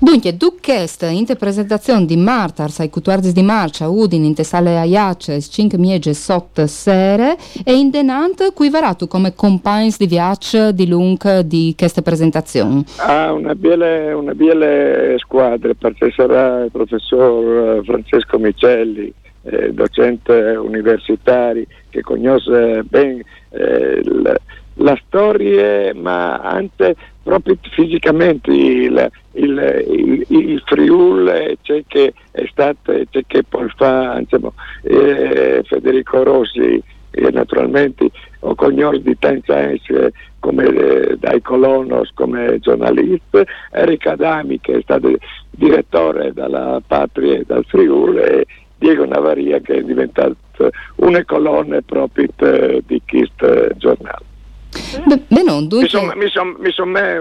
Dunque, 0.00 0.36
Ducchest, 0.36 1.02
interpretazione 1.10 2.06
di 2.06 2.16
Martars 2.16 2.78
ai 2.78 2.88
Cutuardis 2.88 3.32
di 3.32 3.42
Marcia, 3.42 3.88
Udin, 3.88 4.22
in 4.22 4.32
Tessale 4.32 4.78
Aiace, 4.78 5.40
5 5.40 5.76
miege 5.76 6.14
sott 6.14 6.62
sere, 6.66 7.36
e 7.64 7.76
in 7.76 7.90
Denant, 7.90 8.52
qui 8.54 8.70
varato 8.70 9.08
come 9.08 9.34
compagni 9.34 9.92
di 9.98 10.06
viaggio 10.06 10.70
di 10.70 10.86
lung 10.86 11.40
di 11.40 11.74
questa 11.76 12.00
presentazione. 12.00 12.84
Ah, 12.98 13.32
una 13.32 13.56
bella, 13.56 14.16
una 14.16 14.34
bella 14.34 15.18
squadra, 15.18 15.74
perché 15.74 16.12
sarà 16.14 16.62
il 16.62 16.70
professor 16.70 17.82
Francesco 17.84 18.38
Micelli, 18.38 19.12
eh, 19.42 19.72
docente 19.72 20.32
universitario 20.56 21.64
che 21.90 22.00
conosce 22.02 22.82
ben 22.84 23.22
eh, 23.50 24.00
la, 24.04 24.36
la 24.74 25.00
storia, 25.06 25.94
ma 25.94 26.38
anche 26.38 26.96
proprio 27.22 27.56
fisicamente 27.72 28.50
il, 28.50 29.10
il, 29.32 29.84
il, 29.88 30.26
il 30.28 30.62
Friul, 30.64 31.56
c'è 31.62 31.82
che 31.86 32.14
è 32.30 32.46
stato, 32.50 32.92
c'è 33.10 33.22
che 33.26 33.42
poi 33.44 33.68
fa 33.76 34.18
insomma, 34.18 34.52
eh, 34.82 35.62
Federico 35.64 36.22
Rossi, 36.22 36.82
e 37.10 37.30
naturalmente 37.30 38.10
ho 38.40 38.54
conosciuto 38.54 38.98
di 38.98 39.18
tanti 39.18 39.50
anni 39.50 39.80
come 40.38 40.64
eh, 40.64 41.16
dai 41.18 41.42
colonos 41.42 42.10
come 42.14 42.58
giornalista, 42.60 43.42
Erika 43.72 44.12
Adami 44.12 44.60
che 44.60 44.78
è 44.78 44.80
stato 44.82 45.16
direttore 45.50 46.32
della 46.32 46.80
Patria 46.86 47.38
e 47.38 47.44
dal 47.44 47.64
Friuli 47.66 48.44
Diego 48.78 49.04
Navaria 49.04 49.60
che 49.60 49.74
è 49.74 49.82
diventato 49.82 50.36
una 50.96 51.24
colonna 51.24 51.80
proprio 51.84 52.28
eh, 52.36 52.82
di 52.86 53.00
questo 53.06 53.68
giornale. 53.76 54.26
Be- 55.06 55.22
Benon, 55.28 55.66
dunque, 55.66 55.88
Insomma, 55.88 56.14
mi 56.14 56.28
sono 56.28 56.56
son 56.72 56.90
me 56.90 57.16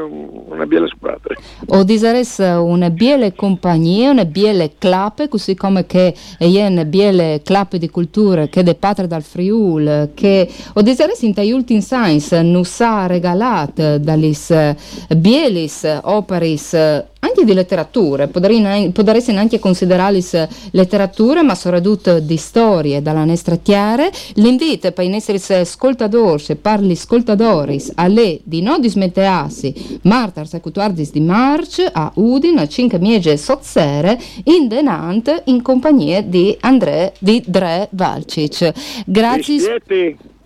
una 0.50 0.66
bella 0.66 0.86
squadra. 0.88 1.34
o 1.68 1.84
disares 1.84 2.40
una 2.40 2.90
biele 2.90 3.34
compagnia, 3.36 4.12
una 4.12 4.26
biele 4.26 4.74
clappe, 4.78 5.30
così 5.30 5.56
come 5.56 5.86
che 5.86 6.14
è 6.38 6.66
una 6.68 6.84
biele 6.84 7.42
clappe 7.44 7.78
di 7.78 7.90
cultura 7.90 8.48
che 8.48 8.64
de 8.64 8.76
patria 8.76 9.08
dal 9.08 9.24
Friul, 9.24 10.10
che 10.14 10.48
o 10.74 10.82
disares 10.82 11.22
in 11.22 11.34
tai 11.34 11.52
ultim 11.52 11.80
science 11.80 12.42
nu 12.42 12.64
sa 12.64 13.08
regalat 13.08 13.96
dalis 13.98 14.50
eh, 14.52 14.76
bielis 15.16 16.00
operis 16.04 16.74
eh, 16.74 17.06
anche 17.20 17.44
di 17.44 17.54
letteratura, 17.54 18.28
potrei 18.28 18.92
potresti 18.92 19.32
anche 19.32 19.60
considerarli 19.60 20.24
letteratura, 20.72 21.44
ma 21.44 21.56
soprattutto 21.56 22.20
di 22.20 22.38
storie 22.38 23.02
dalla 23.02 23.26
nostra 23.26 23.58
chiare. 23.58 24.12
L'invito 24.34 24.92
per 24.92 25.06
i 25.06 25.10
nostri 25.10 25.40
ascoltatori, 25.54 26.40
se 26.40 26.56
parli 26.56 26.94
ascoltadoris, 26.94 27.92
a 27.96 28.08
lei 28.08 28.40
di 28.44 28.62
non 28.62 28.82
dismettearsi, 28.82 30.00
martar 30.04 30.48
secutuardis 30.48 31.12
di 31.12 31.22
march 31.22 31.86
a 31.92 32.12
Udin, 32.16 32.58
a 32.60 32.68
cinque 32.68 33.00
miege 33.00 33.38
sozzere, 33.38 34.20
in 34.44 34.68
denant, 34.68 35.44
in 35.46 35.62
compagnia 35.62 36.22
di 36.22 36.56
André 36.62 37.14
di 37.20 37.44
Dre 37.46 37.88
Valcic. 37.92 38.72
Grazie, 39.06 39.82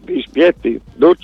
Dispietti, 0.03 0.11
dispietti, 0.13 0.81
Duc. 0.95 1.17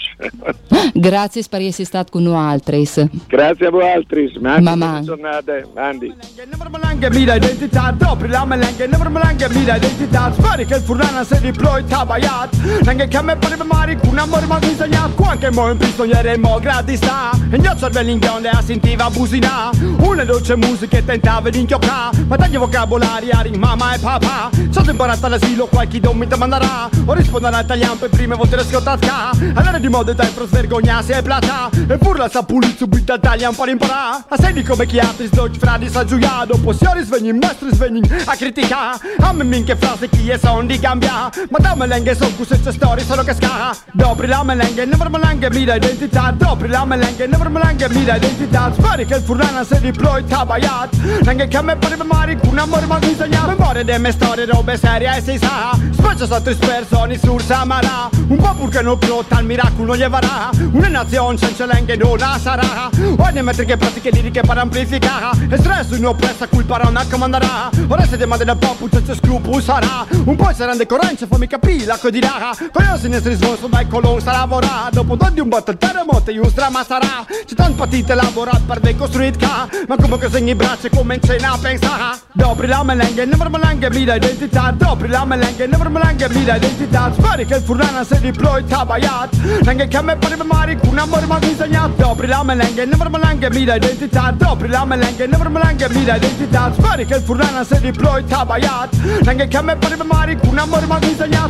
grazie 0.93 1.43
per 1.49 1.61
essere 1.61 1.85
stato 1.85 2.11
con 2.11 2.23
noi 2.23 2.35
altri. 2.35 2.87
Grazie 3.27 3.65
a 3.65 3.69
voi 3.69 3.89
altri, 3.89 4.31
ma 4.39 4.59
buone 4.59 5.01
giornate, 5.03 5.67
Andi. 5.73 6.13
Never 6.49 6.69
malanga 6.69 7.09
mira 7.09 7.35
identità, 7.35 7.91
dopri 7.97 8.27
la 8.27 8.45
melanga, 8.45 8.85
never 8.85 9.09
malanga 9.09 9.47
mira 9.49 9.77
identità, 9.77 10.31
spari 10.31 10.65
che 10.65 10.75
il 10.75 10.81
furlana 10.81 11.23
se 11.23 11.39
deploy 11.39 11.83
tabayat, 11.85 12.83
nange 12.83 13.07
che 13.07 13.21
me 13.21 13.35
pare 13.35 13.55
mari, 13.63 13.97
un 14.03 14.17
amore 14.17 14.45
ma 14.45 14.59
bisogna, 14.59 15.09
qualche 15.15 15.51
mo 15.51 15.71
in 15.71 15.77
prigioniere 15.77 16.37
mo 16.37 16.59
gratis 16.59 16.97
sta, 16.97 17.31
e 17.49 17.57
gli 17.57 17.67
cervelli 17.77 18.11
in 18.11 18.19
gionde 18.19 18.49
a 18.49 18.61
sentiva 18.61 19.09
busina, 19.09 19.69
una 19.99 20.23
dolce 20.23 20.55
musica 20.55 20.97
che 20.97 21.05
tentava 21.05 21.49
di 21.49 21.59
inchiocca, 21.59 22.11
ma 22.27 22.35
tagli 22.35 22.57
vocabolari 22.57 23.31
a 23.31 23.43
mamma 23.57 23.95
e 23.95 23.99
papà, 23.99 24.49
sono 24.69 24.91
imparato 24.91 25.25
all'asilo, 25.25 25.65
qualche 25.65 25.99
dom 25.99 26.17
mi 26.17 26.27
mandarà, 26.37 26.89
o 27.05 27.13
risponderà 27.13 27.57
all'italiano 27.57 27.95
per 27.95 28.09
prime 28.09 28.35
scottata, 28.67 29.31
allora 29.53 29.79
di 29.79 29.87
modo 29.87 30.13
tempo 30.13 30.45
svergognarsi 30.45 31.11
e 31.11 31.21
plata, 31.21 31.69
e 31.71 31.97
furla 31.99 32.29
sa 32.29 32.43
pulito 32.43 32.75
subito 32.77 33.13
italiano 33.13 33.55
per 33.55 33.69
imparare, 33.69 34.25
a 34.27 34.37
sei 34.37 34.53
di 34.53 34.63
come 34.63 34.85
chi 34.85 34.99
altri 34.99 35.27
sloggi 35.27 35.57
fradi 35.57 35.89
sa 35.89 36.03
giuiato, 36.03 36.57
possiamo 36.57 37.01
svegni, 37.01 37.31
mestri 37.31 37.73
svegni, 37.73 38.01
a 38.25 38.35
criticare, 38.35 38.99
a 39.19 39.31
me 39.31 39.43
minche 39.43 39.75
frasi 39.75 40.09
chi 40.09 40.29
è 40.29 40.37
son 40.37 40.67
di 40.67 40.77
cambia, 40.79 41.29
ma 41.49 41.57
da 41.59 41.75
melenghe 41.75 42.15
son 42.15 42.35
cu 42.35 42.43
senza 42.43 42.71
storie 42.71 43.03
solo 43.05 43.23
che 43.23 43.33
sca, 43.33 43.75
dopri 43.93 44.27
la 44.27 44.43
melenghe, 44.43 44.85
never 44.85 45.09
melenghe 45.09 45.49
mira 45.49 45.75
identità, 45.75 46.33
dopri 46.35 46.67
la 46.67 46.85
melenghe, 46.85 47.25
never 47.25 47.49
melenghe 47.49 47.87
mira 47.89 48.17
identità, 48.17 48.71
spari 48.73 49.05
che 49.05 49.15
il 49.15 49.21
furlana 49.21 49.63
se 49.63 49.79
deploy 49.79 50.25
tabayat, 50.25 51.21
nange 51.23 51.47
che 51.47 51.61
me 51.61 51.77
pare 51.77 51.95
mari, 52.03 52.37
un 52.43 52.57
amore 52.57 52.85
ma 52.85 52.99
bisogna, 52.99 53.45
memoria 53.47 53.83
delle 53.83 53.99
mie 53.99 54.11
storie, 54.11 54.45
robe 54.45 54.77
serie 54.77 55.15
e 55.15 55.21
si 55.21 55.37
sa, 55.37 55.77
specie 55.91 56.25
sotto 56.25 56.55
persone 56.57 57.17
sur 57.17 57.41
Samara, 57.41 58.09
un 58.27 58.37
po' 58.37 58.55
pur 58.57 58.69
che 58.69 58.81
non 58.81 58.97
plotta, 58.97 59.39
il 59.39 59.45
miracolo 59.45 59.95
gli 59.95 60.05
varrà, 60.07 60.49
una 60.71 60.87
nazione 60.87 61.37
senza 61.37 61.65
lenghe 61.65 61.95
non 61.95 62.17
la 62.17 62.39
sarà, 62.41 62.89
ogni 63.17 63.43
metriche 63.43 63.77
pratiche 63.77 64.09
liriche 64.09 64.41
per 64.41 64.57
amplificare, 64.57 65.47
e 65.49 65.57
stress 65.57 65.91
in 65.95 66.07
oppressa 66.07 66.47
il 66.51 66.65
non 66.67 67.05
comanderà, 67.09 67.69
ora 67.87 68.05
se 68.05 68.17
demande 68.17 68.43
da 68.45 68.55
popu 68.55 68.89
senza 68.91 69.13
scrupoli 69.13 69.61
sarà, 69.61 70.05
un 70.25 70.35
po' 70.35 70.51
saranno 70.53 70.77
decorrenze, 70.77 71.27
fammi 71.27 71.47
capire 71.47 71.85
la 71.85 71.99
che 72.01 72.09
dirà, 72.09 72.51
con 72.73 72.83
io 72.83 72.97
sinistri 72.97 73.35
svolso 73.35 73.67
dai 73.67 73.87
colon 73.87 74.19
sa 74.19 74.31
lavorare, 74.31 74.89
dopo 74.91 75.15
due 75.15 75.31
di 75.31 75.39
un 75.39 75.49
botto 75.49 75.71
il 75.71 75.77
terremoto 75.77 76.31
io 76.31 76.49
strama 76.49 76.83
sarà, 76.83 77.25
c'è 77.45 77.53
tanto 77.53 77.83
patite 77.83 78.15
lavorato 78.15 78.63
per 78.65 78.79
decostruire 78.79 79.37
ca, 79.37 79.67
ma 79.87 79.95
come 79.95 80.17
che 80.17 80.29
segni 80.29 80.55
bracci 80.55 80.89
cominci 80.89 81.35
a 81.35 81.57
pensare, 81.61 82.17
dopri 82.33 82.65
la 82.65 82.83
melenghe, 82.83 83.25
never 83.25 83.49
melenghe 83.49 83.89
mira 83.91 84.15
identità, 84.15 84.73
dopri 84.75 85.07
la 85.07 85.25
melenghe, 85.25 85.67
never 85.67 85.89
melenghe 85.89 86.27
mira 86.29 86.55
identità, 86.55 87.11
spari 87.13 87.45
che 87.45 87.55
il 87.55 87.61
furlana 87.61 88.03
se 88.47 88.61
deploy 88.61 88.63
tabayat, 88.63 89.35
nange 89.63 89.87
che 89.87 90.01
me 90.01 90.15
pare 90.15 90.35
mari, 90.43 90.77
un 90.83 90.97
amore 90.97 91.25
ma 91.25 91.37
bisogna, 91.39 91.87
dopri 91.95 92.27
la 92.27 92.43
melenghe, 92.43 92.85
never 92.85 93.09
melenghe 93.09 93.49
mira 93.49 93.75
identità, 93.75 94.31
dopri 94.31 94.69
la 94.69 94.85
melenghe, 94.85 95.27
never 95.27 95.49
melenghe 95.49 95.89
mira 95.89 96.15
identità, 96.15 96.71
spari 96.73 97.05
che 97.05 97.15
il 97.15 97.21
furlana 97.21 97.63
se 97.63 97.79
deploy 97.79 98.23
tabayat, 98.25 98.95
nange 99.23 99.47
che 99.47 99.61
me 99.61 99.75
pare 99.75 99.97
mari, 100.03 100.37
un 100.43 100.57
amore 100.57 100.85
ma 100.85 100.97
bisogna, 100.99 101.49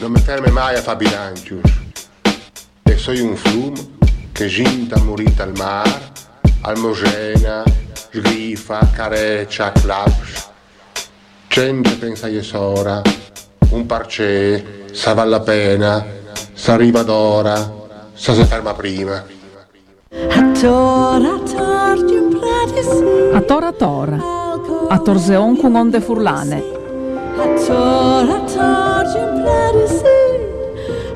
Non 0.00 0.12
mi 0.12 0.20
fermi 0.20 0.50
mai 0.50 0.74
a 0.76 0.80
fare 0.80 0.96
bilancio. 0.96 1.60
E 2.82 2.96
sono 2.96 3.22
un 3.22 3.36
flum 3.36 3.74
che 4.32 4.46
ginta 4.46 4.98
morita 5.02 5.42
al 5.42 5.52
mar, 5.56 6.12
almogena, 6.62 7.62
sgrifa, 7.92 8.80
careccia, 8.92 9.70
claps. 9.72 10.48
Gente 11.48 11.90
pensa 11.96 12.28
io 12.28 12.42
sora, 12.42 13.02
un 13.72 13.86
parcè, 13.86 14.64
sa 14.92 15.14
val 15.14 15.28
la 15.28 15.40
pena, 15.40 16.04
s'arriva 16.52 17.02
d'ora, 17.02 17.72
sa 18.14 18.34
se 18.34 18.44
ferma 18.44 18.74
prima. 18.74 19.24
A 23.32 23.40
tora 23.42 23.72
tora, 23.72 24.18
a 24.88 24.98
torzeon 24.98 25.56
con 25.56 25.76
onde 25.76 26.00
furlane. 26.00 26.62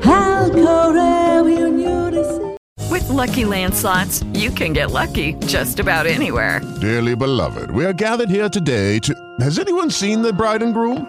Al 0.01 0.49
correu 0.51 1.45
unurisi. 1.45 2.55
With 2.89 3.09
Lucky 3.09 3.45
Land 3.45 3.73
slots, 3.73 4.23
you 4.33 4.49
can 4.49 4.73
get 4.73 4.91
lucky 4.91 5.33
just 5.45 5.79
about 5.79 6.05
anywhere. 6.05 6.61
Dearly 6.79 7.15
beloved, 7.15 7.71
we 7.71 7.85
are 7.85 7.93
gathered 7.93 8.29
here 8.29 8.49
today 8.49 8.99
to. 8.99 9.13
Has 9.41 9.59
anyone 9.59 9.91
seen 9.91 10.21
the 10.21 10.31
bride 10.31 10.63
and 10.63 10.73
groom? 10.73 11.05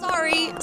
Sorry, 0.00 0.49